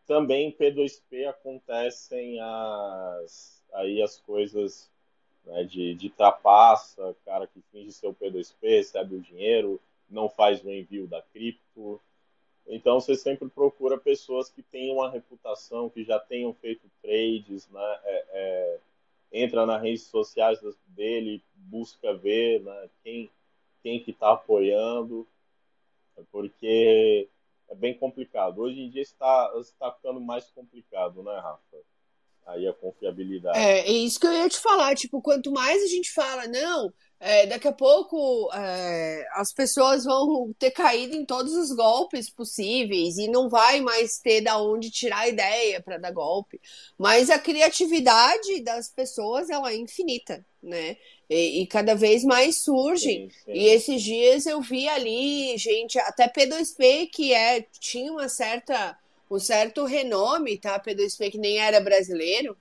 também 0.06 0.52
P2P 0.52 1.30
acontecem 1.30 2.38
as, 2.42 3.64
aí 3.72 4.02
as 4.02 4.20
coisas 4.20 4.92
né, 5.46 5.64
de, 5.64 5.96
de 5.96 6.10
trapaça, 6.10 7.16
cara 7.24 7.48
que 7.48 7.62
finge 7.72 7.94
ser 7.94 8.08
o 8.08 8.14
P2P, 8.14 8.64
recebe 8.64 9.16
o 9.16 9.22
dinheiro, 9.22 9.80
não 10.10 10.28
faz 10.28 10.62
o 10.62 10.70
envio 10.70 11.08
da 11.08 11.22
cripto. 11.22 12.02
Então 12.68 13.00
você 13.00 13.16
sempre 13.16 13.48
procura 13.50 13.98
pessoas 13.98 14.50
que 14.50 14.62
tenham 14.62 14.98
uma 14.98 15.10
reputação, 15.10 15.90
que 15.90 16.04
já 16.04 16.20
tenham 16.20 16.54
feito 16.54 16.90
trades, 17.02 17.68
né? 17.70 18.00
É, 18.04 18.26
é, 18.32 18.80
entra 19.32 19.66
nas 19.66 19.82
redes 19.82 20.04
sociais 20.04 20.60
dele, 20.88 21.44
busca 21.56 22.14
ver 22.14 22.62
né, 22.62 22.90
quem, 23.04 23.30
quem 23.82 24.02
que 24.02 24.12
está 24.12 24.34
apoiando, 24.34 25.28
porque 26.32 27.28
é 27.70 27.76
bem 27.76 27.94
complicado. 27.94 28.60
Hoje 28.60 28.82
em 28.82 28.90
dia 28.90 29.02
está, 29.02 29.54
está 29.60 29.92
ficando 29.92 30.20
mais 30.20 30.50
complicado, 30.52 31.22
né, 31.24 31.36
Rafa? 31.40 31.78
Aí 32.46 32.66
a 32.66 32.74
confiabilidade. 32.74 33.60
É, 33.60 33.80
é 33.80 33.92
isso 33.92 34.20
que 34.20 34.26
eu 34.26 34.32
ia 34.32 34.48
te 34.48 34.60
falar. 34.60 34.96
Tipo, 34.96 35.22
quanto 35.22 35.52
mais 35.52 35.84
a 35.84 35.88
gente 35.88 36.12
fala, 36.14 36.48
não, 36.48 36.94
é, 37.20 37.48
daqui 37.48 37.68
a 37.68 37.72
pouco 37.72 38.50
é, 38.54 39.26
as 39.34 39.52
pessoas 39.52 40.04
vão 40.04 40.54
ter 40.60 40.70
caído 40.70 41.16
em 41.16 41.26
todos 41.26 41.54
os 41.54 41.72
golpes 41.72 42.30
possíveis 42.30 43.18
e 43.18 43.28
não 43.28 43.50
vai 43.50 43.82
mais 43.82 44.20
ter 44.20 44.42
da 44.42 44.62
onde 44.62 44.92
tirar 44.92 45.28
ideia 45.28 45.82
para 45.82 45.98
dar 45.98 46.12
golpe. 46.12 46.62
Mas 46.98 47.32
a 47.32 47.40
criatividade 47.40 48.62
das 48.62 48.90
pessoas 48.90 49.50
ela 49.50 49.72
é 49.72 49.76
infinita, 49.76 50.46
né? 50.62 50.96
E, 51.28 51.64
e 51.64 51.68
cada 51.68 51.96
vez 51.96 52.24
mais 52.24 52.64
surge. 52.64 53.10
Sim, 53.10 53.30
sim. 53.46 53.52
E 53.52 53.68
esses 53.68 54.02
dias 54.02 54.46
eu 54.46 54.62
vi 54.62 54.88
ali, 54.88 55.58
gente, 55.58 55.98
até 56.00 56.28
P2P 56.28 57.10
que 57.12 57.34
é 57.34 57.66
tinha 57.80 58.12
uma 58.12 58.30
certa 58.30 58.98
um 59.30 59.40
certo 59.40 59.84
renome, 59.86 60.58
tá? 60.58 60.80
P2P 60.80 61.32
que 61.32 61.38
nem 61.38 61.58
era 61.58 61.82
brasileiro. 61.82 62.56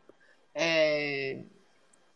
É, 0.55 1.39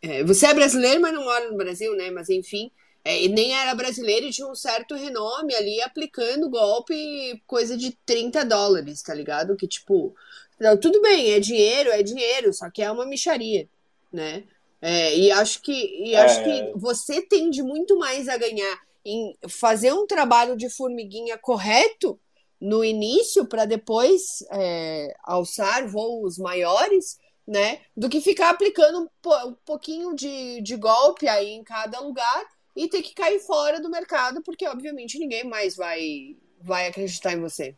é, 0.03 0.25
você 0.25 0.47
é 0.47 0.55
brasileiro, 0.55 1.01
mas 1.01 1.13
não 1.15 1.25
mora 1.25 1.51
no 1.51 1.57
Brasil, 1.57 1.95
né? 1.97 2.11
Mas 2.11 2.29
enfim, 2.29 2.71
É, 3.05 3.23
e 3.25 3.29
nem 3.29 3.55
era 3.57 3.75
brasileiro 3.75 4.27
e 4.27 4.31
tinha 4.31 4.47
um 4.47 4.55
certo 4.55 4.95
renome 4.95 5.55
ali 5.55 5.81
aplicando 5.83 6.51
golpe, 6.51 7.43
coisa 7.47 7.75
de 7.77 7.93
30 8.05 8.45
dólares, 8.45 9.03
tá 9.03 9.15
ligado? 9.15 9.57
Que 9.57 9.67
tipo, 9.67 10.15
não, 10.61 10.77
tudo 10.79 11.01
bem, 11.01 11.33
é 11.33 11.41
dinheiro, 11.41 11.91
é 11.91 12.03
dinheiro, 12.03 12.53
só 12.53 12.71
que 12.71 12.83
é 12.83 12.91
uma 12.91 13.07
micharia, 13.07 13.69
né? 14.13 14.45
É, 14.83 15.17
e 15.17 15.31
acho 15.31 15.63
que 15.63 15.73
e 15.73 16.17
acho 16.17 16.43
que 16.43 16.51
é. 16.51 16.73
você 16.75 17.23
tende 17.23 17.63
muito 17.63 17.99
mais 17.99 18.29
a 18.29 18.37
ganhar 18.37 18.79
em 19.05 19.37
fazer 19.49 19.93
um 19.93 20.07
trabalho 20.07 20.57
de 20.57 20.69
formiguinha 20.71 21.39
correto 21.39 22.21
no 22.61 22.85
início 22.85 23.47
para 23.47 23.65
depois 23.65 24.45
é, 24.53 25.15
alçar 25.25 25.89
voos 25.89 26.39
maiores, 26.39 27.19
né? 27.51 27.81
Do 27.97 28.09
que 28.09 28.21
ficar 28.21 28.51
aplicando 28.51 29.01
um, 29.01 29.49
um 29.49 29.55
pouquinho 29.67 30.15
de, 30.15 30.63
de 30.63 30.77
golpe 30.77 31.27
aí 31.27 31.51
em 31.51 31.65
cada 31.65 31.99
lugar 31.99 32.47
e 32.77 32.87
ter 32.87 33.03
que 33.03 33.13
cair 33.13 33.41
fora 33.41 33.81
do 33.81 33.91
mercado, 33.91 34.41
porque 34.41 34.69
obviamente 34.69 35.19
ninguém 35.19 35.43
mais 35.43 35.75
vai, 35.75 36.37
vai 36.61 36.87
acreditar 36.87 37.33
em 37.33 37.41
você. 37.41 37.75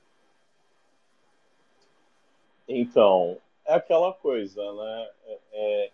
Então, 2.68 3.38
é 3.64 3.72
aquela 3.72 4.12
coisa, 4.12 4.60
né? 4.74 5.08
É, 5.24 5.38
é, 5.52 5.90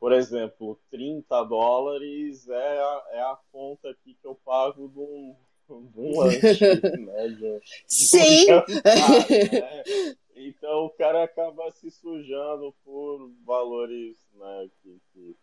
por 0.00 0.12
exemplo, 0.12 0.76
30 0.90 1.44
dólares 1.44 2.48
é 2.48 2.80
a, 2.80 3.02
é 3.12 3.20
a 3.20 3.38
conta 3.52 3.90
aqui 3.90 4.16
que 4.20 4.26
eu 4.26 4.34
pago 4.44 4.88
de 4.88 4.98
um, 4.98 5.36
de 5.68 6.00
um 6.00 6.20
lanche, 6.20 6.40
né? 6.98 7.28
De, 7.28 7.60
Sim! 7.86 8.46
jantar, 8.46 8.82
né? 8.82 9.84
Então 10.68 10.84
o 10.84 10.90
cara 10.90 11.24
acaba 11.24 11.70
se 11.70 11.90
sujando 11.90 12.74
por 12.84 13.32
valores, 13.42 14.18
né? 14.34 14.70
Que, 14.82 15.00
que 15.14 15.36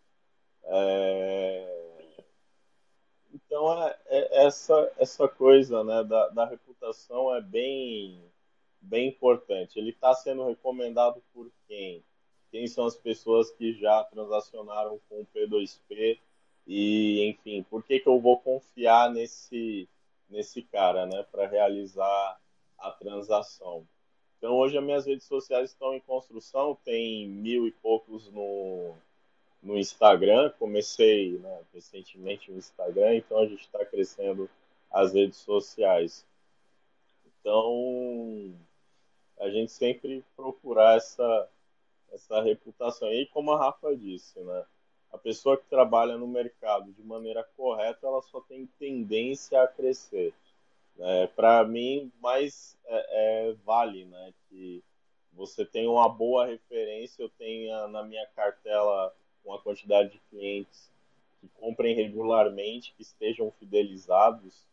é... 0.66 2.22
Então 3.34 3.84
é, 3.84 3.98
é, 4.06 4.46
essa, 4.46 4.94
essa 5.00 5.28
coisa 5.28 5.84
né, 5.84 6.04
da, 6.04 6.28
da 6.30 6.46
reputação 6.46 7.34
é 7.34 7.42
bem 7.42 8.24
bem 8.80 9.08
importante. 9.08 9.80
Ele 9.80 9.90
está 9.90 10.14
sendo 10.14 10.48
recomendado 10.48 11.24
por 11.34 11.52
quem? 11.68 12.04
Quem 12.52 12.68
são 12.68 12.86
as 12.86 12.96
pessoas 12.96 13.50
que 13.50 13.74
já 13.74 14.04
transacionaram 14.04 15.00
com 15.10 15.22
o 15.22 15.28
P2P? 15.34 16.20
E, 16.68 17.28
enfim, 17.28 17.64
por 17.64 17.82
que, 17.82 18.00
que 18.00 18.08
eu 18.08 18.20
vou 18.22 18.40
confiar 18.42 19.10
nesse, 19.12 19.90
nesse 20.30 20.62
cara, 20.62 21.08
né, 21.08 21.24
para 21.32 21.48
realizar 21.48 22.40
a 22.78 22.92
transação? 22.92 23.88
Então, 24.46 24.58
hoje 24.58 24.78
as 24.78 24.84
minhas 24.84 25.08
redes 25.08 25.26
sociais 25.26 25.72
estão 25.72 25.96
em 25.96 26.00
construção, 26.00 26.78
tem 26.86 27.28
mil 27.28 27.66
e 27.66 27.72
poucos 27.72 28.32
no, 28.32 28.94
no 29.64 29.76
Instagram. 29.76 30.52
Comecei 30.60 31.40
né, 31.40 31.64
recentemente 31.74 32.52
no 32.52 32.60
Instagram, 32.60 33.16
então 33.16 33.40
a 33.40 33.48
gente 33.48 33.62
está 33.62 33.84
crescendo 33.84 34.48
as 34.92 35.16
redes 35.16 35.40
sociais. 35.40 36.24
Então, 37.26 38.54
a 39.40 39.50
gente 39.50 39.72
sempre 39.72 40.24
procurar 40.36 40.98
essa, 40.98 41.50
essa 42.14 42.40
reputação. 42.44 43.12
E 43.12 43.26
como 43.26 43.52
a 43.52 43.58
Rafa 43.58 43.98
disse, 43.98 44.40
né? 44.42 44.64
A 45.12 45.18
pessoa 45.18 45.58
que 45.58 45.66
trabalha 45.66 46.20
no 46.20 46.28
mercado 46.28 46.94
de 46.94 47.02
maneira 47.02 47.44
correta, 47.58 48.06
ela 48.06 48.22
só 48.22 48.40
tem 48.42 48.68
tendência 48.78 49.60
a 49.64 49.68
crescer. 49.68 50.36
É, 51.00 51.28
Para 51.28 51.64
mim, 51.66 52.12
mais 52.22 52.78
é, 52.86 53.50
é, 53.50 53.54
vale, 53.66 54.06
né? 54.06 54.34
Que 54.50 54.84
você 55.34 55.66
tenha 55.66 55.90
uma 55.90 56.08
boa 56.08 56.46
referência, 56.46 57.22
eu 57.22 57.30
tenha 57.30 57.88
na 57.88 58.04
minha 58.04 58.26
cartela 58.28 59.14
uma 59.44 59.60
quantidade 59.60 60.12
de 60.12 60.20
clientes 60.30 60.90
que 61.42 61.48
comprem 61.60 61.94
regularmente, 61.96 62.94
que 62.96 63.02
estejam 63.02 63.52
fidelizados, 63.52 64.66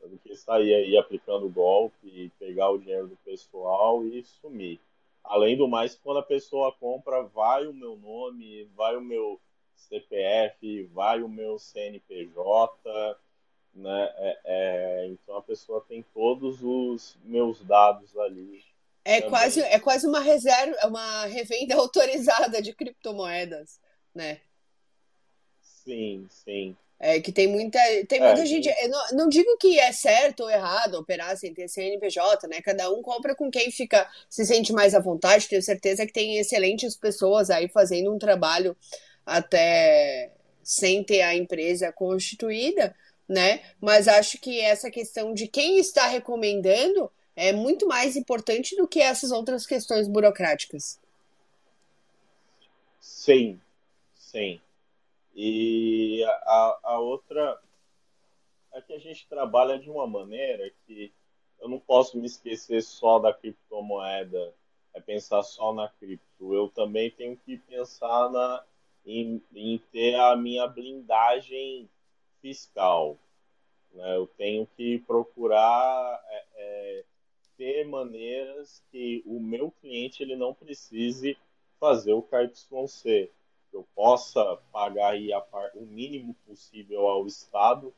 do 0.00 0.18
que 0.18 0.36
sair 0.36 0.74
aí 0.74 0.96
aplicando 0.96 1.48
golpe, 1.48 2.30
pegar 2.38 2.70
o 2.70 2.78
dinheiro 2.78 3.08
do 3.08 3.16
pessoal 3.16 4.04
e 4.04 4.22
sumir. 4.24 4.78
Além 5.24 5.56
do 5.56 5.66
mais, 5.66 5.96
quando 5.96 6.18
a 6.18 6.22
pessoa 6.22 6.72
compra, 6.72 7.22
vai 7.22 7.66
o 7.66 7.74
meu 7.74 7.96
nome, 7.96 8.64
vai 8.76 8.94
o 8.96 9.00
meu 9.00 9.40
CPF, 9.74 10.84
vai 10.94 11.22
o 11.22 11.28
meu 11.28 11.58
CNPJ, 11.58 13.16
né? 13.76 14.12
É, 14.16 14.38
é, 14.44 15.06
então 15.06 15.36
a 15.36 15.42
pessoa 15.42 15.84
tem 15.86 16.04
todos 16.14 16.62
os 16.62 17.16
meus 17.22 17.62
dados 17.62 18.16
ali. 18.16 18.64
É 19.04 19.22
quase, 19.22 19.60
é 19.60 19.78
quase 19.78 20.06
uma 20.06 20.20
reserva, 20.20 20.76
uma 20.86 21.26
revenda 21.26 21.76
autorizada 21.76 22.60
de 22.60 22.72
criptomoedas, 22.74 23.78
né? 24.14 24.40
Sim, 25.60 26.26
sim. 26.28 26.76
É 26.98 27.20
que 27.20 27.30
tem 27.30 27.46
muita, 27.46 27.78
tem 28.08 28.20
muita 28.20 28.40
é, 28.40 28.46
gente. 28.46 28.68
Não, 28.88 29.06
não, 29.12 29.28
digo 29.28 29.56
que 29.58 29.78
é 29.78 29.92
certo 29.92 30.44
ou 30.44 30.50
errado 30.50 30.94
operar 30.94 31.36
sem 31.36 31.52
ter 31.52 31.68
CNPJ, 31.68 32.48
né? 32.48 32.62
Cada 32.62 32.90
um 32.90 33.02
compra 33.02 33.34
com 33.34 33.50
quem 33.50 33.70
fica 33.70 34.10
se 34.30 34.46
sente 34.46 34.72
mais 34.72 34.94
à 34.94 34.98
vontade. 34.98 35.46
Tenho 35.46 35.62
certeza 35.62 36.06
que 36.06 36.12
tem 36.12 36.38
excelentes 36.38 36.96
pessoas 36.96 37.50
aí 37.50 37.68
fazendo 37.68 38.12
um 38.12 38.18
trabalho 38.18 38.74
até 39.26 40.32
sem 40.62 41.04
ter 41.04 41.20
a 41.20 41.36
empresa 41.36 41.92
constituída, 41.92 42.92
né? 43.28 43.62
Mas 43.80 44.08
acho 44.08 44.38
que 44.38 44.60
essa 44.60 44.90
questão 44.90 45.34
de 45.34 45.48
quem 45.48 45.78
está 45.78 46.06
recomendando 46.06 47.10
é 47.34 47.52
muito 47.52 47.86
mais 47.86 48.16
importante 48.16 48.74
do 48.76 48.88
que 48.88 49.00
essas 49.00 49.30
outras 49.30 49.66
questões 49.66 50.08
burocráticas. 50.08 50.98
Sim, 53.00 53.60
sim. 54.14 54.60
E 55.34 56.24
a, 56.24 56.78
a 56.82 56.98
outra 56.98 57.60
é 58.72 58.80
que 58.80 58.92
a 58.92 58.98
gente 58.98 59.26
trabalha 59.28 59.78
de 59.78 59.90
uma 59.90 60.06
maneira 60.06 60.70
que 60.86 61.12
eu 61.60 61.68
não 61.68 61.78
posso 61.78 62.18
me 62.18 62.26
esquecer 62.26 62.82
só 62.82 63.18
da 63.18 63.32
criptomoeda, 63.32 64.54
é 64.94 65.00
pensar 65.00 65.42
só 65.42 65.72
na 65.72 65.88
cripto. 65.88 66.54
Eu 66.54 66.68
também 66.68 67.10
tenho 67.10 67.36
que 67.36 67.58
pensar 67.58 68.30
na, 68.30 68.64
em, 69.04 69.42
em 69.54 69.78
ter 69.92 70.14
a 70.14 70.34
minha 70.36 70.66
blindagem 70.66 71.88
fiscal. 72.46 73.18
Né? 73.92 74.16
Eu 74.16 74.28
tenho 74.28 74.68
que 74.76 75.00
procurar 75.00 76.24
é, 76.28 76.44
é, 76.54 77.04
ter 77.56 77.84
maneiras 77.84 78.80
que 78.92 79.24
o 79.26 79.40
meu 79.40 79.72
cliente 79.80 80.22
ele 80.22 80.36
não 80.36 80.54
precise 80.54 81.36
fazer 81.80 82.12
o 82.12 82.22
KYC 82.22 83.30
eu 83.72 83.86
possa 83.94 84.56
pagar 84.72 85.12
aí 85.12 85.32
a, 85.32 85.44
o 85.74 85.82
mínimo 85.82 86.34
possível 86.46 87.08
ao 87.08 87.26
Estado, 87.26 87.92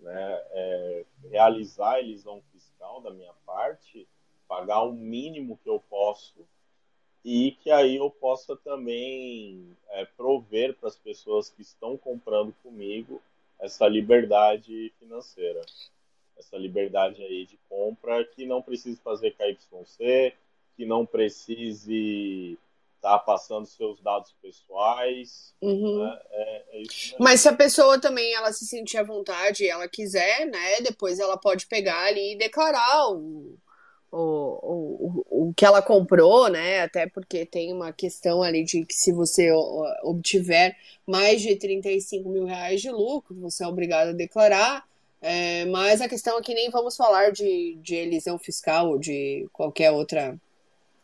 né, 0.00 0.42
é, 0.50 1.04
realizar 1.30 1.92
a 1.92 2.00
elisão 2.00 2.42
fiscal 2.50 3.00
da 3.00 3.10
minha 3.10 3.32
parte, 3.46 4.08
pagar 4.48 4.82
o 4.82 4.92
mínimo 4.92 5.58
que 5.62 5.68
eu 5.68 5.78
posso 5.88 6.44
e 7.24 7.52
que 7.52 7.70
aí 7.70 7.96
eu 7.96 8.10
possa 8.10 8.56
também 8.56 9.76
é, 9.90 10.04
prover 10.04 10.74
para 10.74 10.88
as 10.88 10.96
pessoas 10.96 11.48
que 11.50 11.62
estão 11.62 11.96
comprando 11.96 12.52
comigo 12.62 13.22
essa 13.62 13.86
liberdade 13.86 14.92
financeira, 14.98 15.60
essa 16.36 16.58
liberdade 16.58 17.22
aí 17.22 17.46
de 17.46 17.56
compra 17.68 18.24
que 18.24 18.44
não 18.44 18.60
precise 18.60 19.00
fazer 19.00 19.30
KYC, 19.36 20.34
que 20.76 20.84
não 20.84 21.06
precise 21.06 22.58
tá 23.00 23.18
passando 23.18 23.66
seus 23.66 24.00
dados 24.00 24.32
pessoais. 24.40 25.54
Uhum. 25.60 26.04
Né? 26.04 26.20
É, 26.30 26.82
é 26.82 26.82
Mas 27.18 27.40
se 27.40 27.48
a 27.48 27.56
pessoa 27.56 28.00
também 28.00 28.32
ela 28.32 28.52
se 28.52 28.64
sentir 28.64 28.98
à 28.98 29.02
vontade, 29.02 29.66
ela 29.66 29.88
quiser, 29.88 30.46
né? 30.46 30.80
Depois 30.82 31.18
ela 31.18 31.36
pode 31.36 31.66
pegar 31.66 32.04
ali 32.04 32.32
e 32.32 32.38
declarar 32.38 33.10
o, 33.10 33.58
o, 34.12 35.24
o, 35.30 35.48
o 35.48 35.54
que 35.54 35.64
ela 35.64 35.80
comprou, 35.80 36.48
né? 36.48 36.82
Até 36.82 37.06
porque 37.06 37.46
tem 37.46 37.72
uma 37.72 37.92
questão 37.92 38.42
ali 38.42 38.62
de 38.62 38.84
que 38.84 38.94
se 38.94 39.10
você 39.10 39.50
obtiver 40.02 40.76
mais 41.06 41.40
de 41.40 41.56
35 41.56 42.28
mil 42.28 42.44
reais 42.44 42.82
de 42.82 42.90
lucro, 42.90 43.34
você 43.34 43.64
é 43.64 43.66
obrigado 43.66 44.08
a 44.08 44.12
declarar. 44.12 44.86
É, 45.20 45.64
mas 45.66 46.00
a 46.00 46.08
questão 46.08 46.38
é 46.38 46.42
que 46.42 46.52
nem 46.52 46.68
vamos 46.68 46.96
falar 46.96 47.30
de, 47.30 47.78
de 47.80 47.94
elisão 47.94 48.38
fiscal 48.38 48.90
ou 48.90 48.98
de 48.98 49.48
qualquer 49.52 49.90
outra 49.90 50.38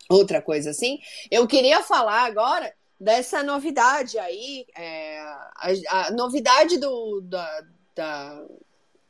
outra 0.09 0.43
coisa 0.43 0.71
assim. 0.71 0.99
Eu 1.31 1.47
queria 1.47 1.83
falar 1.83 2.25
agora 2.25 2.73
dessa 2.99 3.43
novidade 3.43 4.19
aí, 4.19 4.67
é, 4.77 5.21
a, 5.21 5.73
a, 5.91 6.11
novidade 6.11 6.79
do, 6.79 7.21
da, 7.21 7.65
da, 7.95 8.45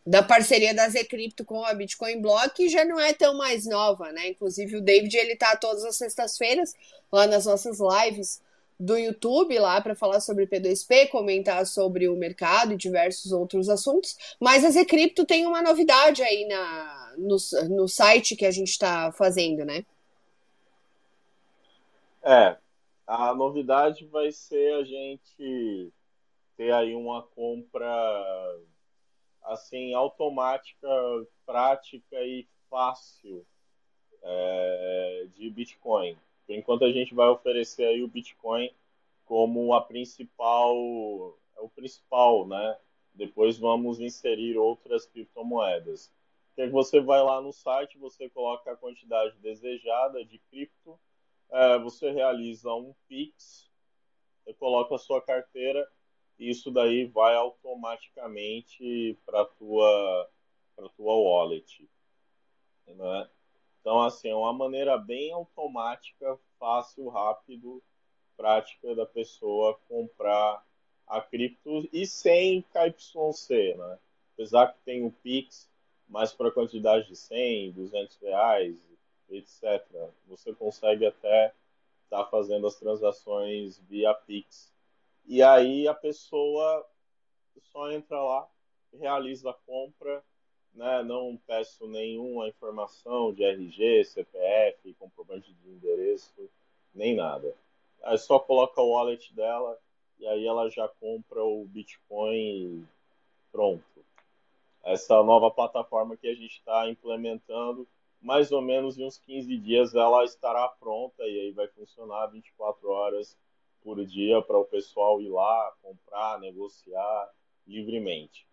da, 0.09 0.23
parceria 0.23 0.75
da 0.75 0.89
Zcrypto 0.89 1.45
com 1.45 1.63
a 1.65 1.75
Bitcoin 1.75 2.21
Block 2.21 2.67
já 2.69 2.83
não 2.85 2.99
é 2.99 3.13
tão 3.13 3.37
mais 3.37 3.67
nova, 3.67 4.11
né? 4.11 4.29
Inclusive 4.29 4.77
o 4.77 4.81
David 4.81 5.15
ele 5.15 5.37
tá 5.37 5.55
todas 5.55 5.85
as 5.85 5.97
sextas-feiras 5.97 6.75
lá 7.13 7.27
nas 7.27 7.45
nossas 7.45 7.79
lives 7.79 8.41
do 8.81 8.97
YouTube 8.97 9.59
lá 9.59 9.81
para 9.83 9.95
falar 9.95 10.21
sobre 10.21 10.47
P2P, 10.47 11.11
comentar 11.11 11.67
sobre 11.67 12.09
o 12.09 12.17
mercado 12.17 12.73
e 12.73 12.77
diversos 12.77 13.33
outros 13.33 13.69
assuntos. 13.69 14.17
Mas 14.41 14.65
a 14.65 14.71
Zcrypto 14.71 15.27
tem 15.27 15.47
uma 15.47 15.61
novidade 15.61 16.23
aí 16.23 16.47
na, 16.47 17.15
no, 17.19 17.37
no 17.69 17.87
site 17.87 18.35
que 18.35 18.47
a 18.47 18.51
gente 18.51 18.71
está 18.71 19.13
fazendo, 19.13 19.63
né? 19.65 19.85
É, 22.23 22.57
a 23.07 23.35
novidade 23.35 24.07
vai 24.07 24.33
ser 24.33 24.75
a 24.75 24.85
gente 24.85 25.93
ter 26.57 26.73
aí 26.73 26.95
uma 26.95 27.23
compra 27.23 27.85
assim 29.49 29.95
automática, 29.95 30.89
prática 31.47 32.23
e 32.23 32.47
fácil 32.69 33.47
é, 34.23 35.27
de 35.35 35.49
Bitcoin. 35.51 36.17
Enquanto 36.49 36.85
a 36.85 36.93
gente 36.93 37.15
vai 37.15 37.29
oferecer 37.29 37.85
aí 37.85 38.03
o 38.03 38.09
Bitcoin 38.09 38.71
como 39.25 39.75
a 39.75 39.81
principal, 39.81 40.77
é 41.57 41.61
o 41.61 41.69
principal, 41.69 42.47
né? 42.47 42.79
Depois 43.13 43.59
vamos 43.59 44.01
inserir 44.01 44.57
outras 44.57 45.07
criptomoedas. 45.07 46.11
Que 46.55 46.67
você 46.69 47.01
vai 47.01 47.23
lá 47.23 47.41
no 47.41 47.53
site, 47.53 47.99
você 47.99 48.29
coloca 48.29 48.73
a 48.73 48.77
quantidade 48.77 49.37
desejada 49.39 50.25
de 50.25 50.39
cripto, 50.51 50.99
é, 51.51 51.79
você 51.79 52.11
realiza 52.11 52.73
um 52.73 52.95
Pix, 53.07 53.71
você 54.45 54.53
coloca 54.55 54.95
a 54.95 54.99
sua 54.99 55.21
carteira 55.21 55.87
isso 56.39 56.71
daí 56.71 57.05
vai 57.07 57.35
automaticamente 57.35 59.19
para 59.27 59.45
tua 59.45 60.31
para 60.77 60.89
tua 60.91 61.15
wallet, 61.15 61.89
né? 62.87 63.29
Então 63.81 64.01
assim 64.01 64.29
é 64.29 64.35
uma 64.35 64.53
maneira 64.53 64.97
bem 64.97 65.33
automática, 65.33 66.39
fácil, 66.59 67.09
rápido, 67.09 67.83
prática 68.37 68.95
da 68.95 69.05
pessoa 69.05 69.79
comprar 69.89 70.65
a 71.07 71.21
cripto 71.21 71.89
e 71.93 72.07
sem 72.07 72.63
KYC, 72.63 73.75
né? 73.77 73.99
Apesar 74.35 74.73
que 74.73 74.79
tem 74.85 75.05
o 75.05 75.11
Pix, 75.11 75.69
mas 76.09 76.33
para 76.33 76.53
quantidade 76.53 77.09
de 77.09 77.17
100, 77.17 77.73
200 77.73 78.19
reais, 78.19 78.77
etc. 79.29 79.85
Você 80.29 80.55
consegue 80.55 81.07
até 81.07 81.53
estar 82.05 82.25
tá 82.25 82.31
fazendo 82.31 82.67
as 82.67 82.77
transações 82.77 83.79
via 83.89 84.15
Pix. 84.15 84.73
E 85.29 85.43
aí 85.43 85.87
a 85.87 85.93
pessoa 85.93 86.89
só 87.71 87.93
entra 87.93 88.19
lá, 88.19 88.49
realiza 88.95 89.51
a 89.51 89.53
compra, 89.53 90.25
né? 90.73 91.03
não 91.03 91.39
peço 91.47 91.87
nenhuma 91.87 92.49
informação 92.49 93.35
de 93.35 93.45
RG, 93.45 94.07
CPF, 94.07 94.95
comprovante 94.95 95.53
de 95.53 95.69
endereço, 95.69 96.49
nem 96.95 97.15
nada. 97.15 97.55
Aí 98.05 98.17
só 98.17 98.39
coloca 98.39 98.81
o 98.81 98.93
wallet 98.93 99.35
dela 99.35 99.79
e 100.19 100.27
aí 100.27 100.47
ela 100.47 100.71
já 100.71 100.89
compra 100.89 101.45
o 101.45 101.67
Bitcoin 101.67 102.89
pronto. 103.53 103.85
Essa 104.83 105.23
nova 105.23 105.51
plataforma 105.51 106.17
que 106.17 106.27
a 106.27 106.35
gente 106.35 106.57
está 106.57 106.89
implementando, 106.89 107.87
mais 108.19 108.51
ou 108.51 108.63
menos 108.63 108.97
em 108.97 109.05
uns 109.05 109.19
15 109.19 109.59
dias 109.59 109.95
ela 109.95 110.25
estará 110.25 110.67
pronta 110.69 111.23
e 111.25 111.39
aí 111.39 111.53
vai 111.53 111.69
funcionar 111.69 112.29
24 112.29 112.89
horas 112.89 113.37
por 113.83 114.05
dia 114.05 114.41
para 114.43 114.59
o 114.59 114.65
pessoal 114.65 115.21
ir 115.21 115.29
lá, 115.29 115.73
comprar, 115.83 116.39
negociar 116.41 117.31
livremente. 117.67 118.47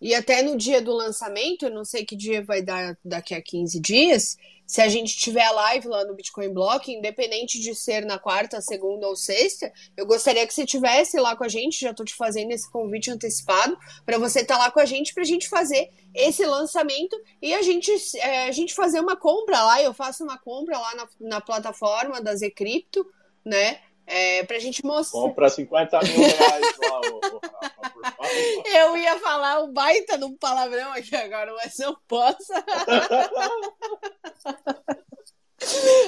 E 0.00 0.14
até 0.14 0.42
no 0.42 0.56
dia 0.56 0.80
do 0.80 0.92
lançamento, 0.92 1.68
não 1.68 1.84
sei 1.84 2.04
que 2.04 2.14
dia 2.14 2.44
vai 2.44 2.62
dar 2.62 2.96
daqui 3.04 3.34
a 3.34 3.42
15 3.42 3.80
dias, 3.80 4.36
se 4.68 4.82
a 4.82 4.88
gente 4.88 5.16
tiver 5.16 5.50
live 5.50 5.88
lá 5.88 6.04
no 6.04 6.14
Bitcoin 6.14 6.52
Block, 6.52 6.92
independente 6.92 7.58
de 7.58 7.74
ser 7.74 8.04
na 8.04 8.18
quarta, 8.18 8.60
segunda 8.60 9.08
ou 9.08 9.16
sexta, 9.16 9.72
eu 9.96 10.04
gostaria 10.04 10.46
que 10.46 10.52
você 10.52 10.64
estivesse 10.64 11.18
lá 11.18 11.34
com 11.34 11.42
a 11.42 11.48
gente, 11.48 11.80
já 11.80 11.90
estou 11.90 12.04
te 12.04 12.14
fazendo 12.14 12.52
esse 12.52 12.70
convite 12.70 13.10
antecipado, 13.10 13.78
para 14.04 14.18
você 14.18 14.40
estar 14.40 14.58
tá 14.58 14.64
lá 14.64 14.70
com 14.70 14.78
a 14.78 14.84
gente, 14.84 15.14
para 15.14 15.22
a 15.22 15.26
gente 15.26 15.48
fazer 15.48 15.90
esse 16.14 16.44
lançamento 16.44 17.16
e 17.40 17.54
a 17.54 17.62
gente, 17.62 17.90
é, 18.18 18.46
a 18.46 18.52
gente 18.52 18.74
fazer 18.74 19.00
uma 19.00 19.16
compra 19.16 19.64
lá, 19.64 19.82
eu 19.82 19.94
faço 19.94 20.22
uma 20.22 20.36
compra 20.36 20.78
lá 20.78 20.94
na, 20.94 21.08
na 21.18 21.40
plataforma 21.40 22.20
da 22.20 22.36
Zcrypto, 22.36 23.06
né? 23.42 23.80
É, 24.08 24.42
pra 24.44 24.58
gente 24.58 24.82
mostrar. 24.84 25.20
Compra 25.20 25.48
50 25.50 26.00
mil 26.00 26.16
reais 26.16 26.78
lá, 26.82 27.00
ô, 27.00 27.16
ô, 27.16 27.40
Rafa, 27.42 27.90
por 27.90 28.02
favor. 28.02 28.30
Eu 28.64 28.96
ia 28.96 29.18
falar 29.18 29.62
um 29.62 29.70
baita 29.70 30.16
de 30.16 30.24
um 30.24 30.34
palavrão 30.34 30.90
aqui 30.92 31.14
agora, 31.14 31.52
mas 31.54 31.76
não 31.78 31.94
posso. 32.08 32.50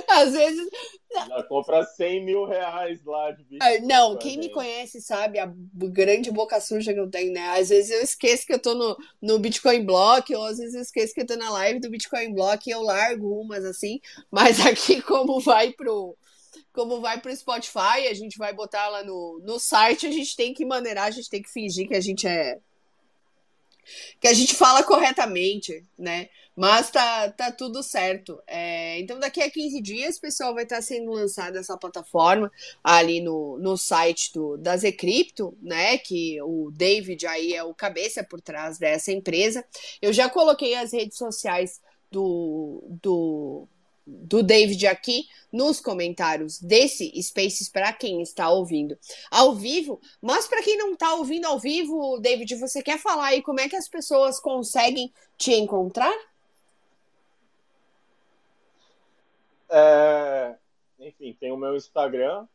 Às 0.08 0.32
vezes. 0.32 0.66
Já 1.28 1.42
compra 1.42 1.84
100 1.84 2.24
mil 2.24 2.46
reais 2.46 3.04
lá 3.04 3.32
de 3.32 3.44
Bitcoin. 3.44 3.80
Não, 3.80 4.16
quem 4.16 4.34
gente. 4.34 4.46
me 4.46 4.54
conhece 4.54 5.02
sabe 5.02 5.38
a 5.38 5.52
grande 5.74 6.30
boca 6.30 6.58
suja 6.60 6.94
que 6.94 7.00
eu 7.00 7.10
tenho, 7.10 7.32
né? 7.32 7.58
Às 7.58 7.68
vezes 7.68 7.90
eu 7.90 8.00
esqueço 8.00 8.46
que 8.46 8.54
eu 8.54 8.58
tô 8.58 8.74
no, 8.74 8.96
no 9.20 9.38
Bitcoin 9.38 9.84
Block, 9.84 10.34
ou 10.34 10.44
às 10.44 10.56
vezes 10.58 10.74
eu 10.74 10.80
esqueço 10.80 11.12
que 11.12 11.20
eu 11.20 11.26
tô 11.26 11.36
na 11.36 11.50
live 11.50 11.80
do 11.80 11.90
Bitcoin 11.90 12.32
Block 12.32 12.66
e 12.66 12.72
eu 12.72 12.80
largo 12.80 13.40
umas 13.40 13.62
assim. 13.64 14.00
Mas 14.30 14.58
aqui, 14.64 15.02
como 15.02 15.40
vai 15.40 15.72
pro 15.72 16.16
como 16.72 17.00
vai 17.00 17.20
para 17.20 17.32
o 17.32 17.36
Spotify, 17.36 18.06
a 18.08 18.14
gente 18.14 18.38
vai 18.38 18.52
botar 18.52 18.88
lá 18.88 19.02
no, 19.02 19.40
no 19.44 19.58
site, 19.58 20.06
a 20.06 20.10
gente 20.10 20.36
tem 20.36 20.54
que 20.54 20.64
maneirar, 20.64 21.06
a 21.06 21.10
gente 21.10 21.30
tem 21.30 21.42
que 21.42 21.52
fingir 21.52 21.88
que 21.88 21.94
a 21.94 22.00
gente 22.00 22.26
é. 22.26 22.58
que 24.20 24.28
a 24.28 24.34
gente 24.34 24.54
fala 24.54 24.82
corretamente, 24.82 25.84
né? 25.98 26.28
Mas 26.56 26.90
tá, 26.90 27.30
tá 27.30 27.50
tudo 27.50 27.82
certo. 27.82 28.38
É, 28.46 28.98
então, 29.00 29.18
daqui 29.18 29.40
a 29.40 29.50
15 29.50 29.80
dias, 29.80 30.18
pessoal, 30.18 30.52
vai 30.52 30.64
estar 30.64 30.82
sendo 30.82 31.10
lançada 31.10 31.58
essa 31.58 31.76
plataforma 31.76 32.52
ali 32.84 33.20
no, 33.20 33.56
no 33.58 33.78
site 33.78 34.32
do, 34.34 34.58
da 34.58 34.76
Zcrypto, 34.76 35.56
né? 35.62 35.96
Que 35.96 36.40
o 36.42 36.70
David 36.70 37.26
aí 37.26 37.54
é 37.54 37.64
o 37.64 37.72
cabeça 37.72 38.22
por 38.22 38.40
trás 38.42 38.78
dessa 38.78 39.10
empresa. 39.10 39.64
Eu 40.02 40.12
já 40.12 40.28
coloquei 40.28 40.74
as 40.74 40.92
redes 40.92 41.16
sociais 41.16 41.80
do, 42.10 42.84
do 43.02 43.66
do 44.10 44.42
David 44.42 44.86
aqui 44.86 45.26
nos 45.52 45.80
comentários 45.80 46.60
desse 46.60 47.10
Spaces 47.22 47.68
para 47.68 47.92
quem 47.92 48.22
está 48.22 48.50
ouvindo 48.50 48.98
ao 49.30 49.54
vivo. 49.54 50.00
Mas 50.20 50.46
para 50.46 50.62
quem 50.62 50.76
não 50.76 50.92
está 50.92 51.14
ouvindo 51.14 51.46
ao 51.46 51.58
vivo, 51.58 52.18
David, 52.18 52.56
você 52.56 52.82
quer 52.82 52.98
falar 52.98 53.26
aí 53.26 53.42
como 53.42 53.60
é 53.60 53.68
que 53.68 53.76
as 53.76 53.88
pessoas 53.88 54.40
conseguem 54.40 55.12
te 55.36 55.52
encontrar? 55.52 56.14
É, 59.68 60.56
enfim, 60.98 61.36
tem 61.38 61.52
o 61.52 61.56
meu 61.56 61.76
Instagram 61.76 62.46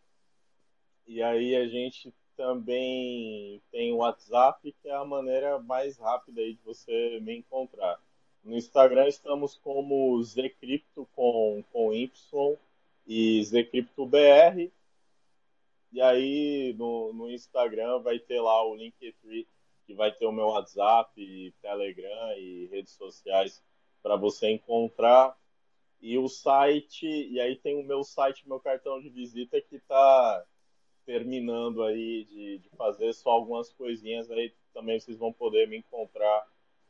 e 1.07 1.21
aí 1.21 1.55
a 1.55 1.67
gente 1.67 2.13
também 2.35 3.61
tem 3.71 3.93
o 3.93 3.97
WhatsApp, 3.97 4.75
que 4.81 4.89
é 4.89 4.95
a 4.95 5.05
maneira 5.05 5.59
mais 5.59 5.97
rápida 5.97 6.41
aí 6.41 6.53
de 6.53 6.61
você 6.63 7.19
me 7.21 7.37
encontrar. 7.37 7.99
No 8.45 8.55
Instagram 8.55 9.07
estamos 9.07 9.57
como 9.57 10.21
Zcrypto 10.21 11.07
com, 11.15 11.63
com 11.73 11.91
Y 11.91 12.57
e 13.07 13.43
ZCryptoBR. 13.43 14.71
E 15.91 15.99
aí 15.99 16.75
no, 16.77 17.11
no 17.11 17.31
Instagram 17.31 17.99
vai 18.01 18.19
ter 18.19 18.39
lá 18.39 18.63
o 18.63 18.75
Linktree, 18.75 19.47
que 19.87 19.95
vai 19.95 20.11
ter 20.11 20.27
o 20.27 20.31
meu 20.31 20.49
WhatsApp, 20.49 21.53
Telegram 21.59 22.37
e 22.37 22.67
redes 22.67 22.93
sociais 22.93 23.63
para 24.03 24.15
você 24.15 24.51
encontrar. 24.51 25.35
E 25.99 26.15
o 26.19 26.29
site, 26.29 27.07
e 27.07 27.39
aí 27.39 27.55
tem 27.55 27.75
o 27.75 27.83
meu 27.83 28.03
site, 28.03 28.47
meu 28.47 28.59
cartão 28.59 29.01
de 29.01 29.09
visita 29.09 29.59
que 29.59 29.77
está 29.77 30.45
terminando 31.03 31.81
aí 31.81 32.25
de, 32.25 32.59
de 32.59 32.69
fazer 32.77 33.11
só 33.13 33.31
algumas 33.31 33.73
coisinhas 33.73 34.29
aí 34.29 34.53
também 34.71 34.99
vocês 34.99 35.17
vão 35.17 35.33
poder 35.33 35.67
me 35.67 35.77
encontrar 35.77 36.47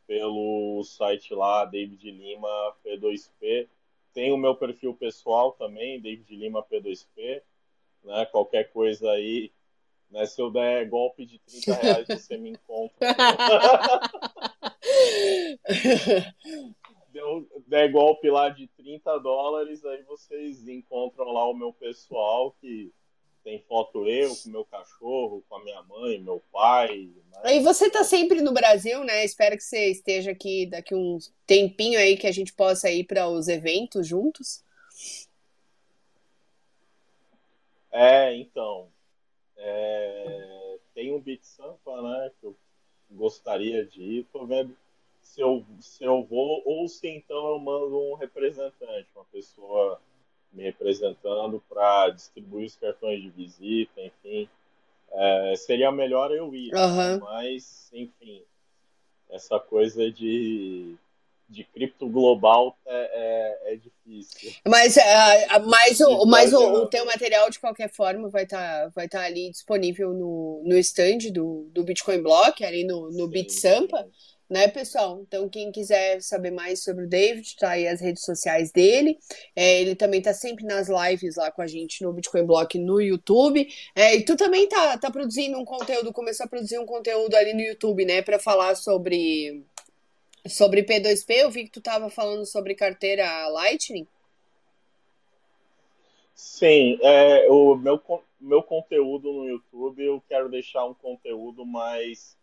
pelo 0.07 0.83
site 0.83 1.33
lá, 1.33 1.65
David 1.65 2.11
Lima 2.11 2.75
P2P. 2.83 3.67
Tem 4.13 4.31
o 4.31 4.37
meu 4.37 4.55
perfil 4.55 4.93
pessoal 4.93 5.51
também, 5.53 5.99
David 5.99 6.35
Lima 6.35 6.63
P2P. 6.63 7.41
Né? 8.03 8.25
Qualquer 8.27 8.71
coisa 8.71 9.11
aí, 9.11 9.51
né? 10.09 10.25
se 10.25 10.41
eu 10.41 10.51
der 10.51 10.87
golpe 10.87 11.25
de 11.25 11.39
30 11.39 11.73
reais, 11.81 12.07
você 12.07 12.37
me 12.37 12.51
encontra. 12.51 12.95
Deu, 17.09 17.47
der 17.65 17.91
golpe 17.91 18.29
lá 18.29 18.49
de 18.49 18.67
30 18.67 19.17
dólares, 19.19 19.85
aí 19.85 20.03
vocês 20.03 20.67
encontram 20.67 21.31
lá 21.31 21.49
o 21.49 21.53
meu 21.53 21.71
pessoal 21.71 22.51
que 22.59 22.93
tem 23.45 23.59
foto 23.59 24.09
eu 24.09 24.35
com 24.35 24.49
meu 24.49 24.65
cachorro, 24.65 25.43
com 25.47 25.55
a 25.55 25.63
minha 25.63 25.83
mãe, 25.83 26.19
meu 26.19 26.41
pai. 26.51 27.11
Né? 27.43 27.57
E 27.57 27.59
você 27.59 27.91
tá 27.91 28.03
sempre 28.03 28.41
no 28.41 28.51
Brasil, 28.51 29.03
né? 29.03 29.23
Espero 29.23 29.55
que 29.55 29.63
você 29.63 29.91
esteja 29.91 30.31
aqui 30.31 30.65
daqui 30.65 30.95
um 30.95 31.19
tempinho 31.45 31.99
aí 31.99 32.17
que 32.17 32.25
a 32.25 32.31
gente 32.31 32.51
possa 32.51 32.89
ir 32.89 33.03
para 33.03 33.29
os 33.29 33.47
eventos 33.47 34.07
juntos. 34.07 34.63
É, 37.91 38.35
então. 38.35 38.89
É, 39.57 40.77
tem 40.95 41.13
um 41.13 41.21
Beat 41.21 41.43
Sampa, 41.43 42.01
né? 42.01 42.31
Que 42.41 42.47
eu 42.47 42.55
gostaria 43.11 43.85
de 43.85 44.01
ir. 44.01 44.27
Tô 44.33 44.43
vendo 44.47 44.75
se 45.21 45.39
eu, 45.39 45.63
se 45.79 46.03
eu 46.03 46.23
vou 46.23 46.63
ou 46.65 46.87
se 46.87 47.07
então 47.07 47.47
eu 47.49 47.59
mando 47.59 47.95
um 47.95 48.15
representante, 48.15 49.07
uma 49.15 49.25
pessoa 49.25 50.01
me 50.53 50.63
representando 50.63 51.61
para 51.69 52.09
distribuir 52.09 52.67
os 52.67 52.75
cartões 52.75 53.21
de 53.21 53.29
visita, 53.29 54.01
enfim. 54.01 54.49
É, 55.11 55.53
seria 55.55 55.91
melhor 55.91 56.31
eu 56.31 56.53
ir, 56.53 56.73
uhum. 56.73 57.19
mas, 57.19 57.89
enfim, 57.93 58.41
essa 59.29 59.59
coisa 59.59 60.11
de, 60.11 60.95
de 61.47 61.63
cripto 61.63 62.07
global 62.09 62.77
é, 62.85 63.69
é, 63.69 63.73
é 63.73 63.75
difícil. 63.77 64.53
Mas, 64.67 64.97
uh, 64.97 65.69
mas, 65.69 66.01
o, 66.01 66.25
mas 66.25 66.53
o, 66.53 66.83
o 66.83 66.87
teu 66.87 67.05
material, 67.05 67.49
de 67.49 67.59
qualquer 67.59 67.89
forma, 67.89 68.29
vai 68.29 68.43
estar 68.43 68.85
tá, 68.85 68.91
vai 68.95 69.07
tá 69.07 69.21
ali 69.21 69.49
disponível 69.51 70.11
no, 70.11 70.63
no 70.65 70.77
stand 70.77 71.31
do, 71.31 71.69
do 71.71 71.83
Bitcoin 71.83 72.21
Block, 72.21 72.63
ali 72.63 72.83
no, 72.83 73.11
no 73.11 73.27
BitSampa, 73.27 74.07
né, 74.49 74.67
pessoal? 74.67 75.21
Então, 75.21 75.49
quem 75.49 75.71
quiser 75.71 76.21
saber 76.21 76.51
mais 76.51 76.83
sobre 76.83 77.05
o 77.05 77.09
David, 77.09 77.55
tá 77.57 77.71
aí 77.71 77.87
as 77.87 78.01
redes 78.01 78.23
sociais 78.23 78.71
dele. 78.71 79.17
É, 79.55 79.81
ele 79.81 79.95
também 79.95 80.21
tá 80.21 80.33
sempre 80.33 80.65
nas 80.65 80.87
lives 80.87 81.35
lá 81.35 81.51
com 81.51 81.61
a 81.61 81.67
gente 81.67 82.03
no 82.03 82.13
Bitcoin 82.13 82.45
Block 82.45 82.77
no 82.77 83.01
YouTube. 83.01 83.67
É, 83.95 84.15
e 84.15 84.23
tu 84.23 84.35
também 84.35 84.67
tá, 84.67 84.97
tá 84.97 85.11
produzindo 85.11 85.57
um 85.57 85.65
conteúdo, 85.65 86.13
começou 86.13 86.45
a 86.45 86.49
produzir 86.49 86.79
um 86.79 86.85
conteúdo 86.85 87.35
ali 87.35 87.53
no 87.53 87.61
YouTube, 87.61 88.05
né, 88.05 88.21
para 88.21 88.39
falar 88.39 88.75
sobre 88.75 89.63
Sobre 90.47 90.83
P2P, 90.83 91.37
eu 91.37 91.49
vi 91.49 91.63
que 91.63 91.71
tu 91.71 91.79
estava 91.79 92.07
falando 92.09 92.45
sobre 92.45 92.75
carteira 92.75 93.47
Lightning. 93.47 94.07
Sim, 96.35 96.99
é, 97.01 97.49
o 97.49 97.75
meu, 97.75 97.99
meu 98.39 98.61
conteúdo 98.61 99.33
no 99.33 99.47
YouTube, 99.47 100.03
eu 100.03 100.21
quero 100.27 100.47
deixar 100.47 100.85
um 100.85 100.93
conteúdo 100.93 101.65
mais 101.65 102.37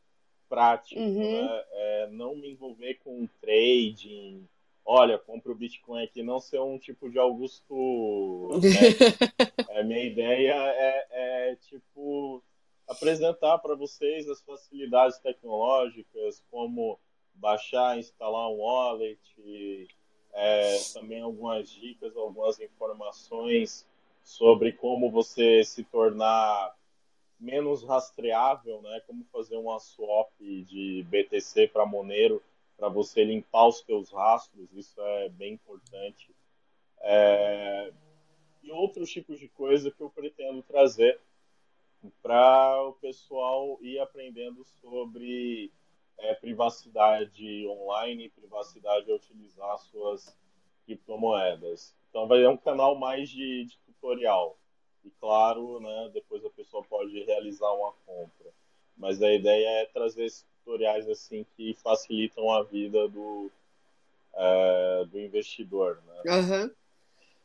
prático, 0.52 1.00
uhum. 1.00 1.46
né? 1.46 1.64
é, 1.72 2.08
não 2.10 2.36
me 2.36 2.50
envolver 2.50 2.98
com 3.02 3.26
trading, 3.40 4.46
olha, 4.84 5.18
compra 5.18 5.50
o 5.50 5.54
Bitcoin 5.54 6.04
aqui, 6.04 6.22
não 6.22 6.38
ser 6.38 6.60
um 6.60 6.78
tipo 6.78 7.08
de 7.08 7.18
Augusto. 7.18 8.50
Né? 8.60 8.68
é, 9.70 9.82
minha 9.82 10.04
ideia 10.04 10.52
é, 10.54 11.06
é 11.50 11.56
tipo 11.56 12.42
apresentar 12.86 13.56
para 13.60 13.74
vocês 13.74 14.28
as 14.28 14.42
facilidades 14.42 15.18
tecnológicas, 15.20 16.42
como 16.50 17.00
baixar, 17.32 17.98
instalar 17.98 18.50
um 18.50 18.58
wallet, 18.58 19.18
é, 20.34 20.78
também 20.92 21.22
algumas 21.22 21.70
dicas, 21.70 22.14
algumas 22.14 22.60
informações 22.60 23.86
sobre 24.22 24.72
como 24.72 25.10
você 25.10 25.64
se 25.64 25.82
tornar 25.84 26.76
menos 27.42 27.82
rastreável, 27.82 28.80
né? 28.80 29.02
Como 29.06 29.24
fazer 29.32 29.56
uma 29.56 29.78
swap 29.80 30.30
de 30.40 31.04
BTC 31.10 31.68
para 31.68 31.84
Monero 31.84 32.42
para 32.76 32.88
você 32.88 33.24
limpar 33.24 33.68
os 33.68 33.80
seus 33.80 34.10
rastros, 34.10 34.72
isso 34.72 35.00
é 35.00 35.28
bem 35.28 35.54
importante. 35.54 36.34
É... 37.00 37.92
E 38.62 38.70
outros 38.70 39.10
tipos 39.10 39.40
de 39.40 39.48
coisa 39.48 39.90
que 39.90 40.00
eu 40.00 40.08
pretendo 40.08 40.62
trazer 40.62 41.20
para 42.22 42.82
o 42.82 42.92
pessoal 42.94 43.78
ir 43.80 43.98
aprendendo 43.98 44.64
sobre 44.80 45.72
é, 46.18 46.34
privacidade 46.34 47.66
online, 47.66 48.30
privacidade 48.30 49.10
a 49.10 49.14
utilizar 49.14 49.78
suas 49.78 50.36
criptomoedas. 50.84 51.94
Então 52.10 52.28
vai 52.28 52.40
ser 52.40 52.48
um 52.48 52.56
canal 52.56 52.96
mais 52.96 53.28
de, 53.28 53.64
de, 53.64 53.78
tutorial. 53.78 54.56
E 55.04 55.10
claro, 55.20 55.80
né, 55.80 56.10
depois 56.12 56.44
a 56.44 56.50
pessoa 56.50 56.82
pode 56.84 57.22
realizar 57.24 57.70
uma 57.72 57.92
compra. 58.06 58.50
Mas 58.96 59.22
a 59.22 59.32
ideia 59.32 59.82
é 59.82 59.86
trazer 59.86 60.24
esses 60.24 60.44
tutoriais 60.58 61.08
assim 61.08 61.44
que 61.56 61.74
facilitam 61.74 62.50
a 62.50 62.62
vida 62.62 63.08
do, 63.08 63.50
é, 64.34 65.04
do 65.10 65.18
investidor. 65.18 65.98
Né? 66.06 66.36
Uhum. 66.36 66.70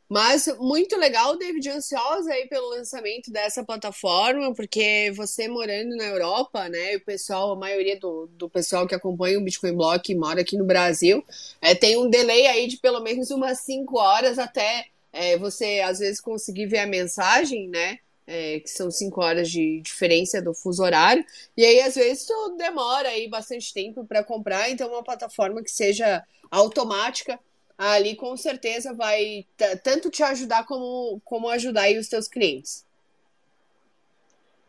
Mas 0.08 0.46
muito 0.58 0.96
legal, 0.96 1.36
David, 1.36 1.68
ansiosa 1.68 2.32
aí 2.32 2.48
pelo 2.48 2.70
lançamento 2.70 3.30
dessa 3.30 3.62
plataforma, 3.62 4.54
porque 4.54 5.12
você 5.14 5.46
morando 5.48 5.94
na 5.96 6.04
Europa, 6.04 6.66
né, 6.66 6.96
o 6.96 7.00
pessoal, 7.04 7.52
a 7.52 7.56
maioria 7.56 7.98
do, 8.00 8.26
do 8.28 8.48
pessoal 8.48 8.86
que 8.86 8.94
acompanha 8.94 9.38
o 9.38 9.42
Bitcoin 9.42 9.74
Block 9.74 10.14
mora 10.14 10.40
aqui 10.40 10.56
no 10.56 10.64
Brasil, 10.64 11.22
é, 11.60 11.74
tem 11.74 11.98
um 11.98 12.08
delay 12.08 12.46
aí 12.46 12.66
de 12.68 12.78
pelo 12.78 13.00
menos 13.00 13.30
umas 13.30 13.60
5 13.60 13.98
horas 13.98 14.38
até 14.38 14.86
é, 15.12 15.36
você, 15.36 15.80
às 15.80 15.98
vezes, 15.98 16.20
conseguir 16.20 16.66
ver 16.66 16.78
a 16.78 16.86
mensagem, 16.86 17.68
né, 17.68 17.98
é, 18.26 18.60
que 18.60 18.68
são 18.68 18.90
5 18.90 19.20
horas 19.20 19.50
de 19.50 19.80
diferença 19.80 20.40
do 20.42 20.52
fuso 20.52 20.82
horário, 20.82 21.24
e 21.56 21.64
aí, 21.64 21.80
às 21.80 21.94
vezes, 21.94 22.26
tu 22.26 22.56
demora 22.56 23.08
aí 23.08 23.28
bastante 23.28 23.72
tempo 23.72 24.04
para 24.04 24.22
comprar, 24.22 24.70
então 24.70 24.88
uma 24.88 25.02
plataforma 25.02 25.62
que 25.62 25.70
seja 25.70 26.24
automática, 26.50 27.38
ali 27.76 28.16
com 28.16 28.36
certeza 28.36 28.92
vai 28.92 29.46
tanto 29.84 30.10
te 30.10 30.22
ajudar 30.22 30.66
como, 30.66 31.20
como 31.24 31.48
ajudar 31.48 31.82
aí 31.82 31.96
os 31.96 32.08
teus 32.08 32.26
clientes. 32.26 32.84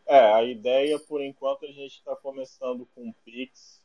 É, 0.06 0.32
a 0.32 0.42
ideia, 0.42 0.98
por 0.98 1.22
enquanto, 1.22 1.64
a 1.64 1.68
gente 1.68 1.98
está 1.98 2.16
começando 2.16 2.84
com 2.94 3.08
o 3.08 3.14
Pix 3.24 3.80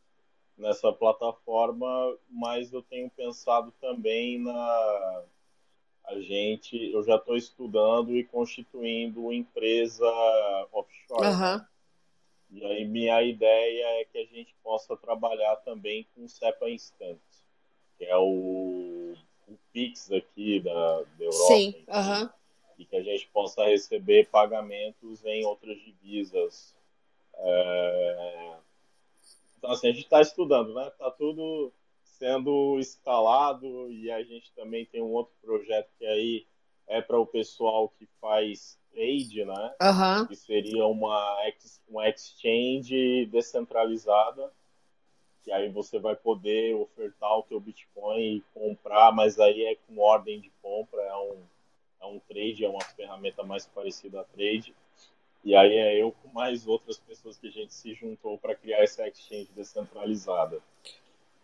nessa 0.58 0.92
plataforma, 0.92 2.18
mas 2.30 2.74
eu 2.74 2.82
tenho 2.82 3.10
pensado 3.12 3.72
também 3.80 4.40
na. 4.40 5.24
A 6.08 6.20
gente, 6.20 6.92
eu 6.92 7.04
já 7.04 7.16
estou 7.16 7.36
estudando 7.36 8.16
e 8.16 8.24
constituindo 8.24 9.34
empresa 9.34 10.06
offshore. 10.72 11.28
Uhum. 11.28 11.66
E 12.52 12.66
aí, 12.66 12.86
minha 12.86 13.22
ideia 13.24 14.02
é 14.02 14.06
que 14.06 14.18
a 14.18 14.26
gente 14.26 14.56
possa 14.64 14.96
trabalhar 14.96 15.56
também 15.58 16.08
com 16.16 16.28
SEPA 16.28 16.70
Instant 16.70 17.18
que 17.98 18.06
é 18.06 18.18
o, 18.18 19.14
o 19.48 19.58
Pix 19.72 20.12
aqui 20.12 20.60
da, 20.60 21.02
da 21.02 21.26
Europa. 21.26 21.54
Sim, 21.54 21.76
uhum. 21.88 22.30
E 22.78 22.86
que 22.86 22.96
a 22.96 23.04
gente 23.04 23.28
possa 23.28 23.64
receber 23.66 24.28
pagamentos 24.30 25.24
em 25.26 25.46
outras 25.46 25.78
divisas. 25.78 26.76
É... 27.36 28.56
Então, 29.58 29.72
assim, 29.72 29.88
a 29.88 29.92
gente 29.92 30.04
está 30.04 30.22
estudando, 30.22 30.74
né? 30.74 30.88
Está 30.88 31.10
tudo 31.12 31.72
sendo 32.18 32.80
escalado 32.80 33.92
e 33.92 34.12
a 34.12 34.24
gente 34.24 34.52
também 34.54 34.86
tem 34.86 35.02
um 35.02 35.12
outro 35.12 35.34
projeto 35.42 35.90
que 35.98 36.06
aí 36.06 36.46
é 36.88 37.02
para 37.02 37.20
o 37.20 37.26
pessoal 37.26 37.90
que 37.98 38.08
faz 38.22 38.78
trade, 38.92 39.44
né? 39.44 39.76
Uhum. 39.82 40.28
Que 40.28 40.36
seria 40.36 40.86
uma, 40.86 41.38
uma 41.90 42.08
exchange 42.10 43.26
descentralizada 43.28 44.52
que 45.46 45.52
aí 45.52 45.70
você 45.70 46.00
vai 46.00 46.16
poder 46.16 46.74
ofertar 46.76 47.38
o 47.38 47.44
teu 47.44 47.60
Bitcoin 47.60 48.38
e 48.38 48.44
comprar, 48.52 49.12
mas 49.12 49.40
aí 49.40 49.66
é 49.66 49.76
com 49.76 50.00
ordem 50.00 50.42
de 50.42 50.52
compra, 50.60 51.00
é 51.00 51.16
um, 51.16 51.38
é 52.02 52.06
um 52.08 52.20
trade, 52.20 52.66
é 52.66 52.68
uma 52.68 52.84
ferramenta 52.84 53.44
mais 53.44 53.68
parecida 53.68 54.22
a 54.22 54.24
trade. 54.24 54.74
E 55.44 55.56
aí 55.56 55.78
é 55.78 56.02
eu 56.02 56.12
com 56.12 56.30
mais 56.30 56.66
outras 56.66 56.98
pessoas 56.98 57.38
que 57.38 57.48
a 57.48 57.52
gente 57.52 57.72
se 57.76 57.94
juntou 57.94 58.40
para 58.40 58.56
criar 58.56 58.82
essa 58.82 59.08
exchange 59.08 59.48
descentralizada. 59.56 60.60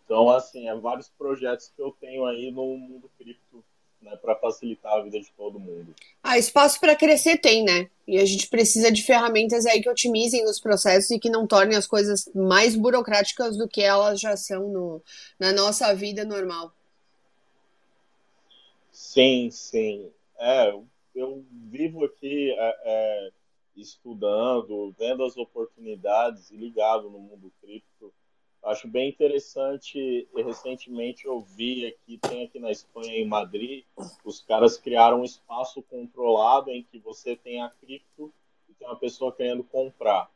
Então, 0.04 0.30
assim, 0.30 0.68
é 0.68 0.74
vários 0.74 1.08
projetos 1.08 1.72
que 1.74 1.80
eu 1.80 1.90
tenho 2.00 2.24
aí 2.24 2.50
no 2.50 2.76
mundo 2.76 3.10
cripto 3.16 3.64
né, 4.02 4.16
para 4.16 4.34
facilitar 4.36 4.92
a 4.94 5.02
vida 5.02 5.20
de 5.20 5.30
todo 5.32 5.58
mundo. 5.58 5.94
Ah, 6.22 6.36
espaço 6.36 6.80
para 6.80 6.96
crescer 6.96 7.38
tem, 7.38 7.64
né? 7.64 7.88
E 8.06 8.18
a 8.18 8.24
gente 8.24 8.48
precisa 8.48 8.90
de 8.90 9.02
ferramentas 9.02 9.64
aí 9.64 9.80
que 9.80 9.88
otimizem 9.88 10.44
os 10.44 10.58
processos 10.58 11.10
e 11.10 11.18
que 11.18 11.30
não 11.30 11.46
tornem 11.46 11.76
as 11.76 11.86
coisas 11.86 12.28
mais 12.34 12.74
burocráticas 12.74 13.56
do 13.56 13.68
que 13.68 13.80
elas 13.80 14.20
já 14.20 14.36
são 14.36 14.68
no, 14.68 15.02
na 15.38 15.52
nossa 15.52 15.94
vida 15.94 16.24
normal. 16.24 16.72
Sim, 18.90 19.50
sim. 19.50 20.10
É, 20.38 20.74
eu 21.14 21.44
vivo 21.70 22.04
aqui 22.04 22.50
é, 22.52 22.76
é, 22.84 23.30
estudando, 23.76 24.94
vendo 24.98 25.24
as 25.24 25.36
oportunidades 25.36 26.50
e 26.50 26.56
ligado 26.56 27.08
no 27.08 27.18
mundo 27.18 27.52
cripto 27.60 28.12
Acho 28.64 28.86
bem 28.86 29.08
interessante. 29.08 30.28
Recentemente 30.34 31.26
eu 31.26 31.40
vi 31.40 31.86
aqui, 31.86 32.18
tem 32.18 32.44
aqui 32.44 32.58
na 32.60 32.70
Espanha, 32.70 33.16
em 33.16 33.26
Madrid, 33.26 33.84
os 34.24 34.40
caras 34.40 34.76
criaram 34.76 35.20
um 35.20 35.24
espaço 35.24 35.82
controlado 35.82 36.70
em 36.70 36.82
que 36.82 36.98
você 36.98 37.34
tem 37.34 37.60
a 37.60 37.68
cripto 37.68 38.32
e 38.68 38.74
tem 38.74 38.86
uma 38.86 38.96
pessoa 38.96 39.32
querendo 39.32 39.64
comprar. 39.64 40.30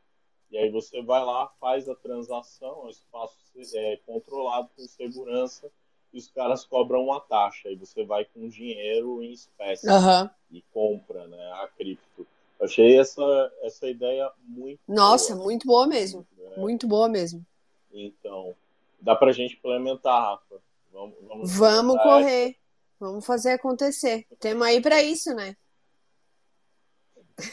E 0.51 0.57
aí 0.57 0.69
você 0.69 1.01
vai 1.01 1.23
lá, 1.23 1.47
faz 1.59 1.87
a 1.89 1.95
transação, 1.95 2.85
o 2.85 2.89
espaço 2.89 3.37
é 3.75 3.97
controlado 4.05 4.69
com 4.75 4.83
segurança 4.83 5.69
e 6.13 6.17
os 6.17 6.27
caras 6.27 6.65
cobram 6.65 7.05
uma 7.05 7.19
taxa. 7.19 7.69
E 7.69 7.75
você 7.75 8.03
vai 8.03 8.25
com 8.25 8.47
dinheiro 8.47 9.23
em 9.23 9.31
espécie 9.31 9.89
uhum. 9.89 10.29
e 10.51 10.61
compra 10.73 11.27
né, 11.27 11.51
a 11.53 11.67
cripto. 11.67 12.25
Achei 12.59 12.97
essa, 12.97 13.53
essa 13.61 13.87
ideia 13.87 14.31
muito 14.43 14.79
Nossa, 14.87 15.33
boa. 15.33 15.45
muito 15.45 15.67
boa 15.67 15.87
mesmo. 15.87 16.25
É. 16.39 16.59
Muito 16.59 16.87
boa 16.87 17.07
mesmo. 17.07 17.45
Então, 17.91 18.55
dá 18.99 19.15
pra 19.15 19.31
gente 19.31 19.55
implementar, 19.55 20.21
Rafa. 20.21 20.61
Vamos, 20.91 21.15
vamos, 21.21 21.57
vamos 21.57 22.01
correr. 22.01 22.49
Essa. 22.49 22.57
Vamos 22.99 23.25
fazer 23.25 23.51
acontecer. 23.51 24.25
Temos 24.39 24.65
aí 24.65 24.81
para 24.81 25.03
isso, 25.03 25.33
né? 25.35 25.55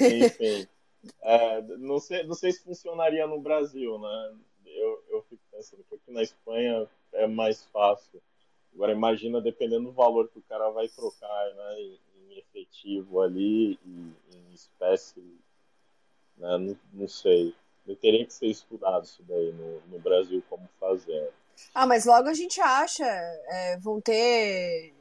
Enfim. 0.00 0.66
é, 1.22 1.60
não, 1.62 1.98
sei, 1.98 2.22
não 2.24 2.34
sei 2.34 2.52
se 2.52 2.64
funcionaria 2.64 3.26
no 3.26 3.40
Brasil, 3.40 3.98
né? 3.98 4.34
Eu, 4.64 5.04
eu 5.10 5.22
fico 5.22 5.42
pensando 5.50 5.84
que 5.84 5.94
aqui 5.94 6.10
na 6.10 6.22
Espanha 6.22 6.88
é 7.12 7.26
mais 7.26 7.64
fácil. 7.66 8.22
Agora 8.74 8.92
imagina 8.92 9.40
dependendo 9.40 9.84
do 9.84 9.92
valor 9.92 10.28
que 10.28 10.38
o 10.38 10.44
cara 10.48 10.68
vai 10.70 10.88
trocar 10.88 11.54
né, 11.54 11.80
em, 11.80 12.00
em 12.18 12.38
efetivo 12.38 13.20
ali, 13.20 13.78
em, 13.86 14.16
em 14.32 14.52
espécie, 14.52 15.20
né, 16.36 16.58
não, 16.58 16.76
não 16.92 17.08
sei. 17.08 17.54
Teria 18.00 18.24
que 18.24 18.32
ser 18.32 18.46
estudado 18.46 19.04
isso 19.04 19.22
daí 19.28 19.52
no, 19.52 19.80
no 19.88 19.98
Brasil 19.98 20.42
como 20.48 20.68
fazer. 20.80 21.30
Ah, 21.74 21.86
mas 21.86 22.04
logo 22.04 22.28
a 22.28 22.34
gente 22.34 22.60
acha, 22.60 23.04
é, 23.04 23.78
vão 23.78 24.00
ter 24.00 24.94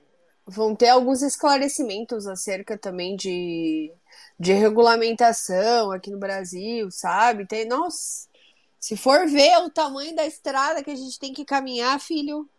vão 0.46 0.76
ter 0.76 0.89
alguns 0.89 1.22
esclarecimentos 1.22 2.28
acerca 2.28 2.78
também 2.78 3.15
de, 3.15 3.93
de 4.38 4.52
regulamentação 4.54 5.91
aqui 5.91 6.12
no 6.12 6.19
Brasil, 6.19 6.91
sabe? 6.91 7.48
Tem, 7.48 7.65
nossa, 7.65 8.28
se 8.80 8.98
for 8.98 9.26
ver 9.28 9.58
o 9.60 9.69
tamanho 9.69 10.13
da 10.15 10.26
estrada 10.26 10.84
que 10.84 10.91
a 10.91 10.96
gente 10.96 11.17
tem 11.17 11.32
que 11.34 11.46
caminhar, 11.46 11.98
filho, 12.00 12.50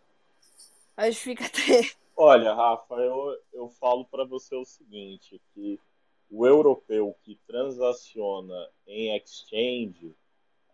a 0.97 1.09
gente 1.09 1.21
fica 1.21 1.45
até. 1.45 1.91
Olha, 2.17 2.53
Rafa, 2.53 2.95
eu, 2.95 3.37
eu 3.53 3.69
falo 3.69 4.05
para 4.05 4.25
você 4.25 4.55
o 4.55 4.65
seguinte, 4.65 5.39
que 5.53 5.79
o 6.29 6.45
europeu 6.45 7.15
que 7.23 7.39
transaciona 7.47 8.69
em 8.87 9.15
exchange, 9.15 10.15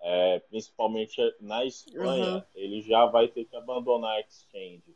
é, 0.01 0.39
principalmente 0.39 1.21
na 1.39 1.65
Espanha, 1.65 2.35
uhum. 2.35 2.43
ele 2.55 2.81
já 2.81 3.05
vai 3.05 3.27
ter 3.27 3.45
que 3.45 3.55
abandonar 3.55 4.17
a 4.17 4.21
exchange. 4.21 4.95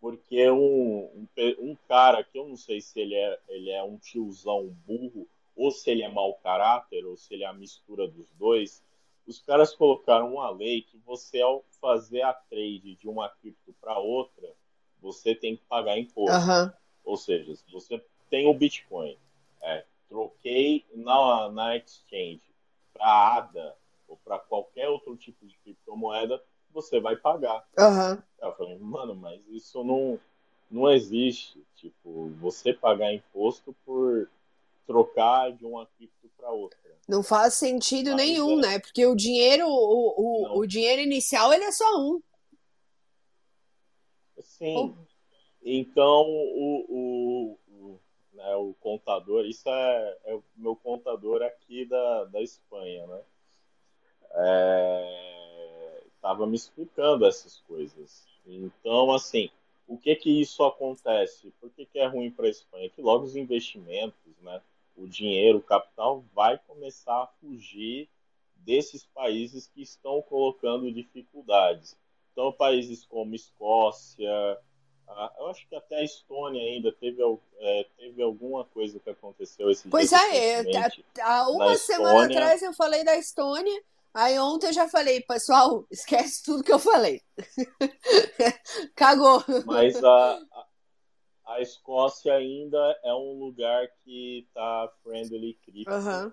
Porque 0.00 0.50
um, 0.50 1.04
um, 1.14 1.28
um, 1.60 1.76
cara 1.88 2.24
que 2.24 2.36
eu 2.36 2.48
não 2.48 2.56
sei 2.56 2.80
se 2.80 3.00
ele 3.00 3.14
é, 3.14 3.38
ele 3.48 3.70
é 3.70 3.82
um 3.82 3.96
tiozão 3.96 4.66
burro, 4.86 5.28
ou 5.54 5.70
se 5.70 5.90
ele 5.90 6.02
é 6.02 6.08
mau 6.08 6.34
caráter, 6.34 7.04
ou 7.06 7.16
se 7.16 7.32
ele 7.32 7.44
é 7.44 7.46
a 7.46 7.52
mistura 7.52 8.08
dos 8.08 8.26
dois, 8.34 8.82
os 9.26 9.38
caras 9.38 9.74
colocaram 9.74 10.34
uma 10.34 10.50
lei 10.50 10.82
que 10.82 10.98
você, 10.98 11.40
ao 11.40 11.64
fazer 11.80 12.22
a 12.22 12.32
trade 12.32 12.96
de 12.96 13.08
uma 13.08 13.28
cripto 13.28 13.72
para 13.80 13.98
outra, 13.98 14.52
você 15.00 15.34
tem 15.34 15.56
que 15.56 15.62
pagar 15.64 15.98
imposto. 15.98 16.36
Uhum. 16.36 16.72
Ou 17.04 17.16
seja, 17.16 17.54
se 17.54 17.70
você 17.70 18.02
tem 18.28 18.46
o 18.48 18.54
Bitcoin, 18.54 19.16
é, 19.62 19.84
troquei 20.12 20.84
na, 20.94 21.48
na 21.50 21.76
exchange 21.76 22.42
para 22.92 23.36
ADA 23.38 23.74
ou 24.06 24.18
para 24.18 24.38
qualquer 24.38 24.90
outro 24.90 25.16
tipo 25.16 25.46
de 25.46 25.56
criptomoeda, 25.64 26.42
você 26.70 27.00
vai 27.00 27.16
pagar. 27.16 27.66
Uhum. 27.78 28.22
Eu 28.40 28.54
falei, 28.54 28.78
mano, 28.78 29.14
mas 29.14 29.40
isso 29.48 29.82
não, 29.82 30.20
não 30.70 30.90
existe. 30.90 31.64
Tipo, 31.76 32.28
você 32.40 32.74
pagar 32.74 33.12
imposto 33.12 33.74
por 33.86 34.28
trocar 34.86 35.50
de 35.52 35.64
uma 35.64 35.86
cripto 35.86 36.30
para 36.36 36.50
outra. 36.50 36.78
Não 37.08 37.22
faz 37.22 37.54
sentido 37.54 38.10
mas 38.10 38.20
nenhum, 38.20 38.58
é... 38.58 38.62
né? 38.62 38.78
Porque 38.78 39.06
o 39.06 39.16
dinheiro, 39.16 39.66
o, 39.66 39.70
o, 39.70 40.58
o, 40.58 40.66
dinheiro 40.66 41.00
inicial, 41.00 41.52
ele 41.54 41.64
é 41.64 41.72
só 41.72 41.98
um. 41.98 42.20
Sim. 44.40 44.76
Oh. 44.76 45.12
Então, 45.64 46.24
o, 46.26 46.86
o, 46.88 47.58
né, 48.42 48.56
o 48.56 48.74
contador, 48.80 49.46
isso 49.46 49.68
é, 49.68 50.18
é, 50.24 50.34
o 50.34 50.42
meu 50.56 50.74
contador 50.74 51.42
aqui 51.42 51.84
da, 51.84 52.24
da 52.24 52.42
Espanha, 52.42 53.06
né? 53.06 53.20
É, 54.34 55.22
me 56.46 56.56
explicando 56.56 57.24
essas 57.24 57.60
coisas. 57.60 58.26
Então, 58.44 59.12
assim, 59.12 59.48
o 59.86 59.96
que 59.96 60.16
que 60.16 60.40
isso 60.40 60.64
acontece? 60.64 61.52
Por 61.60 61.70
que, 61.70 61.86
que 61.86 61.98
é 61.98 62.06
ruim 62.06 62.30
para 62.30 62.46
a 62.46 62.50
Espanha? 62.50 62.90
Que 62.90 63.00
logo 63.00 63.24
os 63.24 63.36
investimentos, 63.36 64.36
né, 64.40 64.60
o 64.96 65.06
dinheiro, 65.06 65.58
o 65.58 65.62
capital 65.62 66.24
vai 66.34 66.58
começar 66.66 67.22
a 67.22 67.26
fugir 67.40 68.08
desses 68.56 69.04
países 69.04 69.66
que 69.68 69.82
estão 69.82 70.20
colocando 70.22 70.92
dificuldades. 70.92 71.96
Então, 72.32 72.52
países 72.52 73.04
como 73.04 73.34
Escócia, 73.34 74.58
eu 75.38 75.46
acho 75.48 75.68
que 75.68 75.74
até 75.74 75.96
a 75.96 76.04
Estônia 76.04 76.62
ainda 76.62 76.92
teve, 76.92 77.22
é, 77.58 77.86
teve 77.96 78.22
alguma 78.22 78.64
coisa 78.64 78.98
que 78.98 79.10
aconteceu 79.10 79.70
esse 79.70 79.88
Pois 79.88 80.12
é, 80.12 80.60
é 80.60 80.90
há 81.20 81.48
uma 81.50 81.76
semana 81.76 82.24
atrás 82.24 82.62
eu 82.62 82.72
falei 82.72 83.04
da 83.04 83.16
Estônia, 83.16 83.82
aí 84.14 84.38
ontem 84.38 84.68
eu 84.68 84.72
já 84.72 84.88
falei, 84.88 85.20
pessoal, 85.20 85.86
esquece 85.90 86.42
tudo 86.44 86.64
que 86.64 86.72
eu 86.72 86.78
falei. 86.78 87.20
Cagou. 88.96 89.44
Mas 89.66 90.02
a, 90.02 90.34
a, 90.34 90.66
a, 91.46 91.60
Escócia 91.60 92.34
ainda 92.34 92.78
é 93.04 93.12
um 93.12 93.38
lugar 93.38 93.88
que 94.04 94.48
tá 94.54 94.90
friendly 95.02 95.54
cripto. 95.64 95.92
Uhum. 95.92 96.32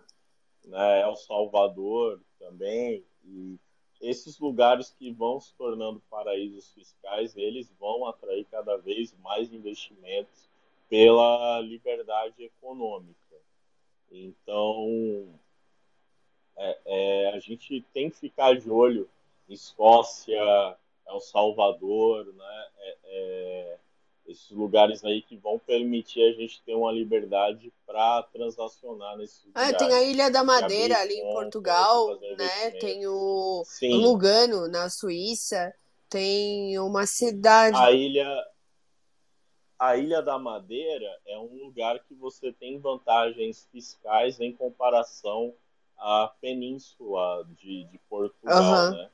Né? 0.66 1.02
El 1.02 1.16
Salvador 1.16 2.22
também. 2.40 3.06
E 3.26 3.60
esses 4.02 4.40
lugares 4.40 4.96
que 4.98 5.12
vão 5.12 5.40
se 5.40 5.54
tornando 5.56 6.02
paraísos 6.10 6.72
fiscais, 6.74 7.36
eles 7.36 7.72
vão 7.80 8.06
atrair 8.06 8.46
cada 8.46 8.78
vez 8.78 9.14
mais 9.22 9.52
investimentos 9.54 10.48
pela 10.90 11.60
liberdade 11.62 12.44
econômica. 12.44 13.16
Então, 14.12 15.28
é, 16.58 16.80
é, 16.86 17.30
a 17.34 17.40
gente 17.40 17.82
tem 17.94 18.10
que 18.10 18.18
ficar 18.18 18.58
de 18.58 18.70
olho 18.70 19.10
Escócia, 19.48 20.78
El 21.08 21.20
Salvador, 21.20 22.26
né? 22.34 22.68
É, 22.78 22.98
é 23.06 23.80
esses 24.30 24.52
lugares 24.52 25.04
aí 25.04 25.22
que 25.22 25.36
vão 25.36 25.58
permitir 25.58 26.22
a 26.22 26.32
gente 26.34 26.62
ter 26.64 26.76
uma 26.76 26.92
liberdade 26.92 27.74
para 27.86 28.24
transacionar 28.24 29.18
nesses 29.18 29.50
ah, 29.56 29.68
lugares. 29.68 29.78
Tem 29.78 29.94
a 29.94 30.04
Ilha 30.04 30.30
da 30.30 30.44
Madeira 30.44 31.00
ali 31.00 31.16
em 31.16 31.34
Portugal, 31.34 32.20
né? 32.38 32.72
Tem 32.80 33.08
o, 33.08 33.64
o 33.64 33.96
Lugano 33.96 34.68
na 34.68 34.90
Suíça, 34.90 35.74
tem 36.08 36.78
uma 36.80 37.06
cidade. 37.06 37.76
A 37.78 37.92
ilha 37.92 38.46
a 39.80 39.96
Ilha 39.96 40.22
da 40.22 40.38
Madeira 40.38 41.10
é 41.26 41.40
um 41.40 41.56
lugar 41.64 42.04
que 42.04 42.14
você 42.14 42.52
tem 42.52 42.78
vantagens 42.80 43.68
fiscais 43.72 44.38
em 44.42 44.52
comparação 44.52 45.56
à 45.98 46.34
península 46.42 47.48
de, 47.58 47.86
de 47.86 47.98
Portugal, 48.10 48.62
uhum. 48.62 48.92
né? 48.92 49.10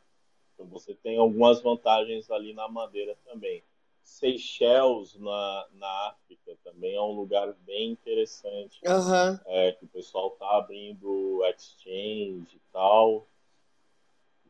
Então 0.53 0.65
você 0.65 0.95
tem 0.95 1.17
algumas 1.17 1.61
vantagens 1.61 2.31
ali 2.31 2.53
na 2.53 2.67
Madeira 2.67 3.15
também. 3.25 3.63
Seychelles, 4.05 5.15
na, 5.15 5.67
na 5.73 6.07
África, 6.09 6.55
também 6.63 6.95
é 6.95 7.01
um 7.01 7.13
lugar 7.13 7.51
bem 7.65 7.91
interessante. 7.91 8.79
Uhum. 8.85 9.39
É, 9.47 9.71
que 9.73 9.83
o 9.83 9.89
pessoal 9.89 10.29
tá 10.31 10.57
abrindo 10.57 11.43
exchange 11.45 12.55
e 12.55 12.61
tal. 12.71 13.27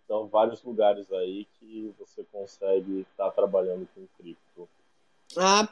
Então, 0.04 0.28
vários 0.28 0.62
lugares 0.62 1.12
aí 1.12 1.48
que 1.58 1.92
você 1.98 2.24
consegue 2.26 3.02
estar 3.10 3.26
tá 3.26 3.32
trabalhando 3.32 3.88
com 3.96 4.06
cripto. 4.18 4.70
Ah, 5.38 5.68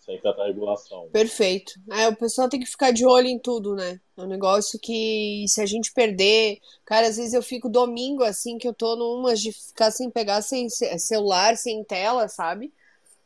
sem 0.00 0.20
tanta 0.20 0.44
regulação. 0.44 1.08
Perfeito. 1.12 1.74
É, 1.92 2.08
o 2.08 2.16
pessoal 2.16 2.48
tem 2.48 2.58
que 2.58 2.66
ficar 2.66 2.90
de 2.90 3.04
olho 3.04 3.26
em 3.26 3.38
tudo, 3.38 3.74
né? 3.74 4.00
É 4.16 4.22
um 4.22 4.26
negócio 4.26 4.80
que 4.80 5.44
se 5.46 5.60
a 5.60 5.66
gente 5.66 5.92
perder. 5.92 6.58
Cara, 6.86 7.06
às 7.06 7.16
vezes 7.16 7.34
eu 7.34 7.42
fico 7.42 7.68
domingo 7.68 8.24
assim, 8.24 8.56
que 8.56 8.66
eu 8.66 8.72
tô 8.72 8.96
numas 8.96 9.40
de 9.40 9.52
ficar 9.52 9.90
sem 9.90 10.10
pegar 10.10 10.40
sem 10.42 10.68
celular, 10.70 11.56
sem 11.56 11.84
tela, 11.84 12.28
sabe? 12.28 12.72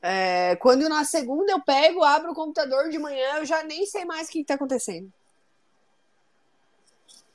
É, 0.03 0.57
quando 0.57 0.89
na 0.89 1.05
segunda 1.05 1.53
eu 1.53 1.61
pego, 1.61 2.03
abro 2.03 2.33
o 2.33 2.35
computador 2.35 2.89
de 2.89 2.99
manhã, 2.99 3.37
eu 3.37 3.45
já 3.45 3.63
nem 3.63 3.85
sei 3.85 4.05
mais 4.05 4.29
o 4.29 4.31
que 4.31 4.41
está 4.41 4.55
acontecendo. 4.55 5.13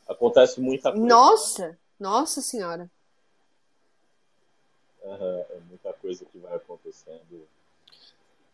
Acontece 0.08 0.60
muita 0.60 0.91
coisa. 0.91 1.06
Nossa, 1.06 1.67
né? 1.69 1.78
nossa 1.99 2.41
senhora. 2.41 2.89
Uhum, 5.04 5.45
é 5.49 5.58
muita 5.69 5.93
coisa 5.93 6.25
que 6.25 6.38
vai 6.39 6.56
acontecendo. 6.56 7.47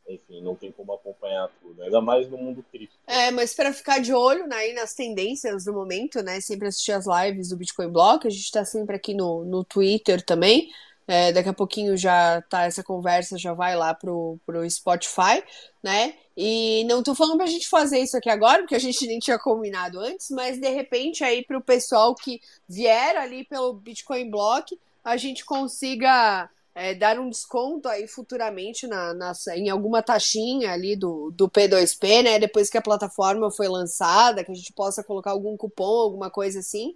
Enfim, 0.07 0.41
não 0.41 0.55
tem 0.55 0.71
como 0.71 0.91
acompanhar 0.93 1.49
tudo, 1.61 1.81
ainda 1.81 2.01
mais 2.01 2.29
no 2.29 2.37
mundo 2.37 2.65
cripto. 2.69 2.97
É, 3.07 3.31
mas 3.31 3.53
para 3.53 3.71
ficar 3.71 3.99
de 3.99 4.13
olho 4.13 4.45
né, 4.45 4.73
nas 4.73 4.93
tendências 4.93 5.63
do 5.63 5.73
momento, 5.73 6.21
né? 6.21 6.41
Sempre 6.41 6.67
assistir 6.67 6.91
as 6.91 7.05
lives 7.05 7.49
do 7.49 7.55
Bitcoin 7.55 7.89
Block, 7.89 8.27
a 8.27 8.29
gente 8.29 8.43
está 8.43 8.65
sempre 8.65 8.95
aqui 8.95 9.13
no, 9.13 9.45
no 9.45 9.63
Twitter 9.63 10.21
também. 10.21 10.69
É, 11.13 11.33
daqui 11.33 11.49
a 11.49 11.53
pouquinho 11.53 11.97
já 11.97 12.41
tá 12.43 12.63
essa 12.63 12.81
conversa, 12.81 13.37
já 13.37 13.51
vai 13.51 13.75
lá 13.75 13.93
pro, 13.93 14.39
pro 14.45 14.69
Spotify, 14.69 15.43
né? 15.83 16.15
E 16.37 16.85
não 16.85 17.03
tô 17.03 17.13
falando 17.13 17.35
pra 17.35 17.47
gente 17.47 17.67
fazer 17.67 17.99
isso 17.99 18.15
aqui 18.15 18.29
agora, 18.29 18.59
porque 18.59 18.75
a 18.75 18.79
gente 18.79 19.05
nem 19.05 19.19
tinha 19.19 19.37
combinado 19.37 19.99
antes, 19.99 20.29
mas 20.29 20.57
de 20.57 20.69
repente 20.69 21.21
aí 21.21 21.43
pro 21.43 21.59
pessoal 21.59 22.15
que 22.15 22.39
vier 22.65 23.17
ali 23.17 23.43
pelo 23.43 23.73
Bitcoin 23.73 24.29
Block, 24.31 24.79
a 25.03 25.17
gente 25.17 25.43
consiga 25.43 26.49
é, 26.73 26.95
dar 26.95 27.19
um 27.19 27.29
desconto 27.29 27.89
aí 27.89 28.07
futuramente 28.07 28.87
na, 28.87 29.13
na, 29.13 29.33
em 29.57 29.69
alguma 29.69 30.01
taxinha 30.01 30.71
ali 30.71 30.95
do, 30.95 31.29
do 31.31 31.49
P2P, 31.49 32.23
né? 32.23 32.39
Depois 32.39 32.69
que 32.69 32.77
a 32.77 32.81
plataforma 32.81 33.51
foi 33.51 33.67
lançada, 33.67 34.45
que 34.45 34.51
a 34.53 34.55
gente 34.55 34.71
possa 34.71 35.03
colocar 35.03 35.31
algum 35.31 35.57
cupom, 35.57 35.83
alguma 35.83 36.29
coisa 36.29 36.59
assim. 36.59 36.95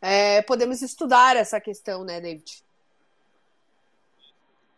É, 0.00 0.40
podemos 0.42 0.82
estudar 0.82 1.36
essa 1.36 1.60
questão, 1.60 2.04
né, 2.04 2.20
David? 2.20 2.64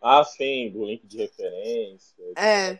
Ah, 0.01 0.23
sim, 0.23 0.69
do 0.71 0.85
link 0.85 1.05
de 1.05 1.17
referência. 1.17 2.23
É. 2.37 2.79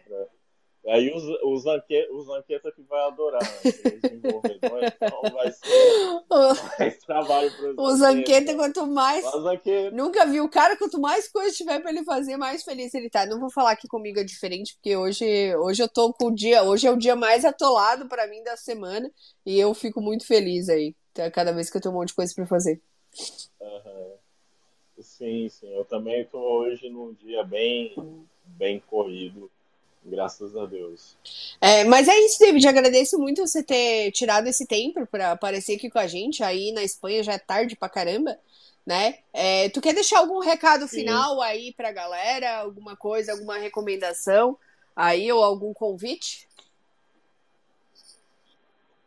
Aí 0.87 1.11
os, 1.13 1.23
os, 1.43 1.65
anque, 1.65 2.07
os 2.11 2.29
anqueta 2.29 2.71
que 2.71 2.81
vai 2.83 3.01
adorar, 3.01 3.43
né? 3.43 3.59
Os 3.65 4.01
desenvolvedores, 4.01 4.93
então 4.95 5.21
vai 5.33 5.51
ser 5.51 6.23
mais 6.79 6.97
trabalho 6.99 7.51
para 7.51 7.71
os 7.71 7.93
Os 7.93 8.01
anqueta, 8.01 8.55
quanto 8.55 8.87
mais. 8.87 9.25
Anqueta... 9.25 9.91
Nunca 9.91 10.25
vi 10.25 10.39
o 10.39 10.49
cara, 10.49 10.77
quanto 10.77 10.99
mais 10.99 11.29
coisa 11.29 11.55
tiver 11.55 11.81
para 11.81 11.91
ele 11.91 12.03
fazer, 12.05 12.37
mais 12.37 12.63
feliz 12.63 12.93
ele 12.93 13.09
tá. 13.09 13.25
Não 13.25 13.39
vou 13.39 13.51
falar 13.51 13.75
que 13.75 13.89
comigo 13.89 14.19
é 14.19 14.23
diferente, 14.23 14.73
porque 14.75 14.95
hoje, 14.95 15.55
hoje 15.57 15.83
eu 15.83 15.89
tô 15.89 16.13
com 16.13 16.27
o 16.27 16.35
dia. 16.35 16.63
Hoje 16.63 16.87
é 16.87 16.91
o 16.91 16.97
dia 16.97 17.15
mais 17.15 17.43
atolado 17.43 18.07
para 18.07 18.27
mim 18.27 18.41
da 18.43 18.55
semana 18.55 19.11
e 19.45 19.59
eu 19.59 19.73
fico 19.73 20.01
muito 20.01 20.25
feliz 20.25 20.69
aí, 20.69 20.95
cada 21.33 21.51
vez 21.51 21.69
que 21.69 21.77
eu 21.77 21.81
tenho 21.81 21.93
um 21.93 21.97
monte 21.97 22.09
de 22.09 22.15
coisa 22.15 22.33
para 22.33 22.47
fazer. 22.47 22.81
Uhum. 23.59 24.18
Sim, 25.01 25.49
sim. 25.49 25.73
Eu 25.73 25.85
também 25.85 26.21
estou 26.21 26.41
hoje 26.41 26.89
num 26.89 27.13
dia 27.13 27.43
bem, 27.43 27.93
bem 28.45 28.79
corrido, 28.79 29.49
graças 30.03 30.55
a 30.55 30.65
Deus. 30.65 31.15
É, 31.61 31.83
mas 31.83 32.07
é 32.07 32.17
isso, 32.19 32.39
David. 32.39 32.67
Agradeço 32.67 33.17
muito 33.17 33.45
você 33.45 33.63
ter 33.63 34.11
tirado 34.11 34.47
esse 34.47 34.65
tempo 34.65 35.05
para 35.07 35.31
aparecer 35.31 35.75
aqui 35.75 35.89
com 35.89 35.99
a 35.99 36.07
gente. 36.07 36.43
Aí 36.43 36.71
na 36.71 36.83
Espanha 36.83 37.23
já 37.23 37.33
é 37.33 37.39
tarde 37.39 37.75
pra 37.75 37.89
caramba, 37.89 38.37
né? 38.85 39.19
É, 39.33 39.69
tu 39.69 39.81
quer 39.81 39.93
deixar 39.93 40.19
algum 40.19 40.39
recado 40.39 40.87
sim. 40.87 40.99
final 40.99 41.41
aí 41.41 41.73
pra 41.73 41.91
galera? 41.91 42.57
Alguma 42.57 42.95
coisa, 42.95 43.31
alguma 43.31 43.57
recomendação 43.57 44.57
aí 44.95 45.31
ou 45.31 45.43
algum 45.43 45.73
convite? 45.73 46.47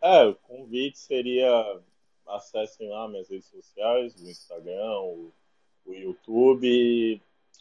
É, 0.01 0.25
o 0.25 0.35
convite 0.35 0.99
seria 0.99 1.81
acessem 2.27 2.89
lá 2.89 3.09
minhas 3.09 3.29
redes 3.29 3.49
sociais, 3.49 4.15
o 4.17 4.29
Instagram, 4.29 4.91
o, 5.01 5.33
o 5.87 5.93
YouTube. 5.93 7.21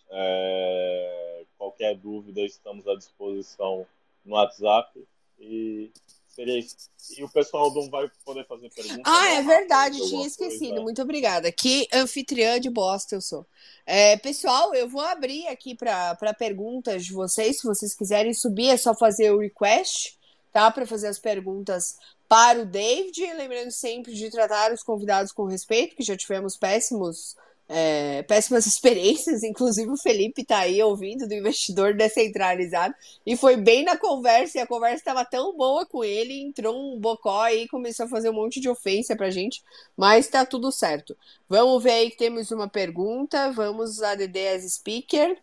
É, 0.10 1.44
qualquer 1.58 1.96
dúvida, 1.96 2.42
estamos 2.42 2.88
à 2.88 2.96
disposição 2.96 3.86
no 4.26 4.36
WhatsApp. 4.36 5.08
E 5.40 5.92
seria 6.28 6.60
isso. 6.60 6.90
E 7.18 7.24
o 7.24 7.30
pessoal 7.30 7.74
não 7.74 7.90
vai 7.90 8.10
poder 8.24 8.46
fazer 8.46 8.70
perguntas. 8.70 9.04
Ah, 9.06 9.30
é 9.34 9.42
verdade, 9.42 9.98
tinha 9.98 10.28
esquecido. 10.28 10.70
Coisa. 10.70 10.82
Muito 10.82 11.02
obrigada. 11.02 11.52
Que 11.52 11.88
anfitriã 11.94 12.60
de 12.60 12.70
bosta 12.70 13.16
eu 13.16 13.22
sou. 13.22 13.46
É, 13.86 14.18
pessoal, 14.18 14.74
eu 14.74 14.88
vou 14.88 15.02
abrir 15.02 15.48
aqui 15.48 15.76
para 15.76 16.34
perguntas 16.38 17.06
de 17.06 17.14
vocês. 17.14 17.60
Se 17.60 17.68
vocês 17.68 17.96
quiserem 17.96 18.34
subir, 18.34 18.70
é 18.70 18.78
só 18.78 18.94
fazer 18.94 19.32
o 19.32 19.40
request, 19.40 20.18
tá? 20.52 20.70
Para 20.72 20.86
fazer 20.86 21.08
as 21.08 21.20
perguntas 21.20 21.98
para 22.30 22.62
o 22.62 22.66
David, 22.66 23.20
lembrando 23.34 23.72
sempre 23.72 24.14
de 24.14 24.30
tratar 24.30 24.72
os 24.72 24.84
convidados 24.84 25.34
com 25.34 25.44
respeito, 25.46 25.98
que 25.98 26.04
já 26.04 26.16
tivemos 26.16 26.56
péssimos, 26.56 27.36
é, 27.74 28.22
péssimas 28.24 28.66
experiências, 28.68 29.44
inclusive 29.44 29.90
o 29.90 29.98
Felipe 29.98 30.42
está 30.42 30.60
aí 30.60 30.84
ouvindo 30.84 31.26
do 31.28 31.34
investidor 31.34 31.94
descentralizado, 31.94 32.94
e 33.26 33.38
foi 33.38 33.56
bem 33.56 33.86
na 33.86 33.98
conversa, 33.98 34.58
e 34.58 34.62
a 34.62 34.68
conversa 34.68 34.98
estava 34.98 35.24
tão 35.24 35.56
boa 35.56 35.86
com 35.86 36.04
ele, 36.04 36.42
entrou 36.42 36.76
um 36.76 37.00
bocó 37.00 37.44
aí 37.44 37.64
e 37.64 37.68
começou 37.70 38.06
a 38.06 38.10
fazer 38.10 38.30
um 38.30 38.34
monte 38.34 38.60
de 38.60 38.70
ofensa 38.70 39.16
pra 39.16 39.30
gente, 39.30 39.64
mas 39.96 40.26
está 40.26 40.46
tudo 40.46 40.72
certo. 40.72 41.16
Vamos 41.48 41.82
ver 41.82 41.92
aí 41.92 42.12
que 42.12 42.18
temos 42.18 42.52
uma 42.52 42.68
pergunta, 42.68 43.52
vamos 43.52 44.02
a 44.02 44.16
DD 44.16 44.48
as 44.50 44.74
speaker. 44.74 45.38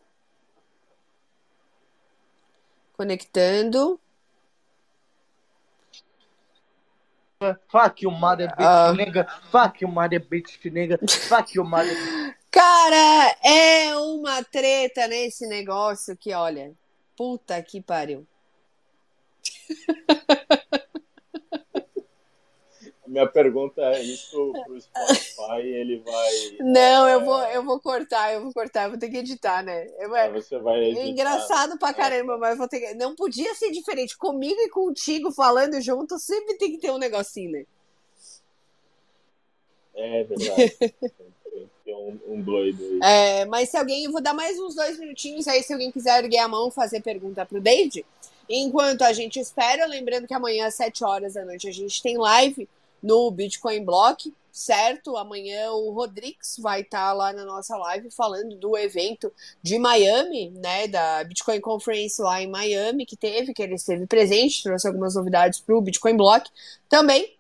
Conectando. 2.96 3.98
Fuck 7.70 8.02
you, 8.02 8.10
mother 8.10 8.48
bitch 8.48 8.66
uh... 8.66 8.92
nigga. 8.94 9.26
Fuck 9.52 9.80
you, 9.80 9.88
mother 9.88 10.18
bitch 10.18 10.58
nigga. 10.64 10.98
Fuck 11.28 11.54
you, 11.54 11.64
mother. 11.64 11.96
Cara, 12.50 13.36
é 13.44 13.96
uma 13.96 14.42
treta 14.42 15.06
nesse 15.06 15.46
negócio 15.46 16.16
que, 16.16 16.32
olha, 16.32 16.72
puta 17.16 17.62
que 17.62 17.80
pariu. 17.80 18.26
Minha 23.06 23.26
pergunta 23.26 23.80
é 23.80 24.02
isso 24.02 24.52
pro 24.52 24.80
Spotify, 24.80 25.62
ele 25.62 25.98
vai. 26.00 26.32
Não, 26.60 27.06
é... 27.06 27.14
eu 27.14 27.24
vou, 27.24 27.42
eu 27.44 27.64
vou 27.64 27.80
cortar, 27.80 28.34
eu 28.34 28.42
vou 28.42 28.52
cortar, 28.52 28.84
eu 28.84 28.90
vou 28.90 28.98
ter 28.98 29.08
que 29.08 29.16
editar, 29.16 29.62
né? 29.62 29.86
Eu, 29.98 30.14
é, 30.14 30.30
você 30.30 30.58
vai 30.58 30.84
editar. 30.84 31.00
É 31.00 31.08
engraçado 31.08 31.78
pra 31.78 31.94
caramba, 31.94 32.34
é. 32.34 32.36
mas 32.36 32.58
vou 32.58 32.68
ter 32.68 32.80
que... 32.80 32.94
Não 32.94 33.16
podia 33.16 33.54
ser 33.54 33.70
diferente. 33.70 34.16
Comigo 34.16 34.60
e 34.60 34.68
contigo 34.68 35.32
falando 35.32 35.80
junto, 35.80 36.18
sempre 36.18 36.58
tem 36.58 36.72
que 36.72 36.78
ter 36.78 36.90
um 36.90 36.98
negocinho, 36.98 37.52
né? 37.52 37.64
É 39.94 40.24
verdade. 40.24 40.76
um, 42.26 42.40
doido. 42.40 43.02
É, 43.02 43.44
mas 43.46 43.70
se 43.70 43.76
alguém, 43.76 44.04
eu 44.04 44.12
vou 44.12 44.22
dar 44.22 44.34
mais 44.34 44.58
uns 44.58 44.74
dois 44.74 44.98
minutinhos 44.98 45.46
aí, 45.48 45.62
se 45.62 45.72
alguém 45.72 45.90
quiser 45.90 46.22
erguer 46.22 46.38
a 46.38 46.48
mão 46.48 46.70
fazer 46.70 47.00
pergunta 47.00 47.44
pro 47.44 47.60
David. 47.60 48.04
Enquanto 48.48 49.02
a 49.02 49.12
gente 49.12 49.38
espera, 49.38 49.86
lembrando 49.86 50.26
que 50.26 50.34
amanhã 50.34 50.66
às 50.66 50.74
7 50.74 51.04
horas 51.04 51.34
da 51.34 51.44
noite 51.44 51.68
a 51.68 51.72
gente 51.72 52.02
tem 52.02 52.16
live 52.16 52.68
no 53.02 53.30
Bitcoin 53.30 53.84
Block, 53.84 54.32
certo? 54.50 55.16
Amanhã 55.16 55.70
o 55.72 55.92
Rodrigues 55.92 56.56
vai 56.58 56.80
estar 56.80 57.08
tá 57.08 57.12
lá 57.12 57.32
na 57.32 57.44
nossa 57.44 57.76
live 57.76 58.10
falando 58.10 58.56
do 58.56 58.76
evento 58.76 59.32
de 59.62 59.78
Miami, 59.78 60.50
né? 60.50 60.88
Da 60.88 61.22
Bitcoin 61.24 61.60
Conference 61.60 62.20
lá 62.20 62.42
em 62.42 62.48
Miami, 62.48 63.06
que 63.06 63.16
teve, 63.16 63.54
que 63.54 63.62
ele 63.62 63.74
esteve 63.74 64.06
presente, 64.06 64.62
trouxe 64.62 64.86
algumas 64.88 65.14
novidades 65.14 65.60
para 65.60 65.76
o 65.76 65.80
Bitcoin 65.80 66.16
Block 66.16 66.50
também. 66.88 67.37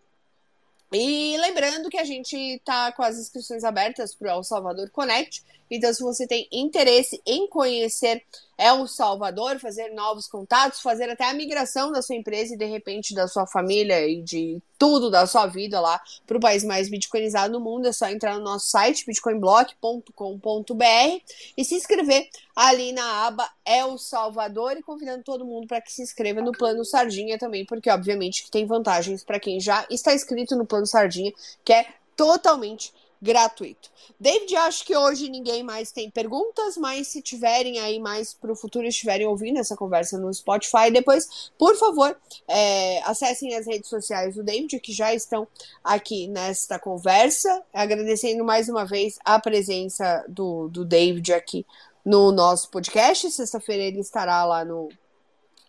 E 0.92 1.36
lembrando 1.38 1.90
que 1.90 1.98
a 1.98 2.04
gente 2.04 2.34
está 2.36 2.90
com 2.92 3.02
as 3.02 3.18
inscrições 3.18 3.62
abertas 3.62 4.14
para 4.14 4.34
o 4.34 4.38
El 4.38 4.44
Salvador 4.44 4.90
Connect. 4.90 5.44
Então, 5.70 5.92
se 5.92 6.02
você 6.02 6.26
tem 6.26 6.48
interesse 6.50 7.20
em 7.26 7.46
conhecer 7.46 8.22
El 8.58 8.88
Salvador, 8.88 9.60
fazer 9.60 9.94
novos 9.94 10.26
contatos, 10.26 10.80
fazer 10.80 11.08
até 11.08 11.24
a 11.24 11.34
migração 11.34 11.92
da 11.92 12.02
sua 12.02 12.16
empresa 12.16 12.54
e 12.54 12.58
de 12.58 12.64
repente 12.64 13.14
da 13.14 13.28
sua 13.28 13.46
família 13.46 14.04
e 14.08 14.20
de 14.20 14.60
tudo 14.76 15.10
da 15.10 15.26
sua 15.26 15.46
vida 15.46 15.80
lá 15.80 16.00
para 16.26 16.36
o 16.36 16.40
país 16.40 16.64
mais 16.64 16.88
bitcoinizado 16.88 17.52
do 17.52 17.60
mundo, 17.60 17.86
é 17.86 17.92
só 17.92 18.08
entrar 18.08 18.36
no 18.36 18.42
nosso 18.42 18.68
site 18.68 19.06
bitcoinblock.com.br 19.06 21.22
e 21.56 21.64
se 21.64 21.76
inscrever 21.76 22.28
ali 22.56 22.90
na 22.90 23.26
aba 23.26 23.48
El 23.64 23.96
Salvador 23.96 24.76
e 24.76 24.82
convidando 24.82 25.22
todo 25.22 25.44
mundo 25.44 25.68
para 25.68 25.80
que 25.80 25.92
se 25.92 26.02
inscreva 26.02 26.42
no 26.42 26.50
plano 26.50 26.84
Sardinha 26.84 27.38
também, 27.38 27.64
porque 27.64 27.88
obviamente 27.88 28.50
tem 28.50 28.66
vantagens 28.66 29.22
para 29.22 29.38
quem 29.38 29.60
já 29.60 29.86
está 29.88 30.12
inscrito 30.12 30.56
no 30.56 30.66
plano 30.66 30.86
Sardinha, 30.86 31.32
que 31.64 31.72
é 31.72 31.86
totalmente 32.16 32.92
gratuito. 33.20 33.90
David, 34.18 34.56
acho 34.56 34.84
que 34.84 34.96
hoje 34.96 35.28
ninguém 35.28 35.62
mais 35.62 35.92
tem 35.92 36.10
perguntas, 36.10 36.76
mas 36.76 37.08
se 37.08 37.20
tiverem 37.20 37.78
aí 37.78 37.98
mais 37.98 38.32
para 38.32 38.52
o 38.52 38.56
futuro, 38.56 38.86
estiverem 38.86 39.26
ouvindo 39.26 39.58
essa 39.58 39.76
conversa 39.76 40.18
no 40.18 40.32
Spotify, 40.32 40.90
depois, 40.92 41.50
por 41.58 41.76
favor, 41.76 42.16
é, 42.46 43.02
acessem 43.02 43.54
as 43.54 43.66
redes 43.66 43.88
sociais 43.88 44.34
do 44.34 44.42
David, 44.42 44.78
que 44.80 44.92
já 44.92 45.12
estão 45.12 45.46
aqui 45.82 46.28
nesta 46.28 46.78
conversa. 46.78 47.62
Agradecendo 47.72 48.44
mais 48.44 48.68
uma 48.68 48.84
vez 48.84 49.18
a 49.24 49.38
presença 49.38 50.24
do, 50.28 50.68
do 50.68 50.84
David 50.84 51.32
aqui 51.32 51.66
no 52.04 52.32
nosso 52.32 52.70
podcast. 52.70 53.30
Sexta-feira 53.30 53.82
ele 53.82 54.00
estará 54.00 54.44
lá 54.44 54.64
no, 54.64 54.88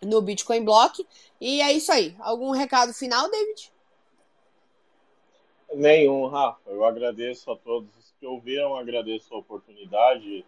no 0.02 0.22
Bitcoin 0.22 0.64
Block. 0.64 1.06
E 1.40 1.60
é 1.60 1.72
isso 1.72 1.90
aí. 1.92 2.14
Algum 2.20 2.50
recado 2.50 2.92
final, 2.94 3.30
David? 3.30 3.72
Nenhum, 5.72 6.26
Rafa. 6.26 6.70
Eu 6.70 6.84
agradeço 6.84 7.50
a 7.50 7.56
todos 7.56 7.90
que 8.18 8.26
ouviram, 8.26 8.76
agradeço 8.76 9.34
a 9.34 9.38
oportunidade 9.38 10.44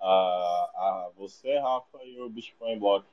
a, 0.00 0.06
a 0.06 1.10
você, 1.16 1.58
Rafa, 1.58 2.02
e 2.04 2.20
o 2.20 2.28
Bitcoin 2.28 2.78
Block. 2.78 3.04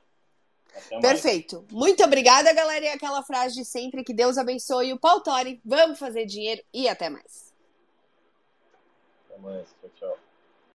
Perfeito. 1.01 1.65
Muito 1.71 2.03
obrigada, 2.03 2.53
galera. 2.53 2.85
E 2.85 2.89
aquela 2.89 3.23
frase 3.23 3.55
de 3.55 3.65
sempre: 3.65 4.03
que 4.03 4.13
Deus 4.13 4.37
abençoe 4.37 4.93
o 4.93 4.99
Pautori. 4.99 5.59
Vamos 5.65 5.97
fazer 5.97 6.25
dinheiro 6.25 6.61
e 6.73 6.87
até 6.87 7.09
mais. 7.09 7.53
Até 9.25 9.37
mais. 9.39 9.67
Tchau, 9.81 9.89
tchau. 9.95 10.26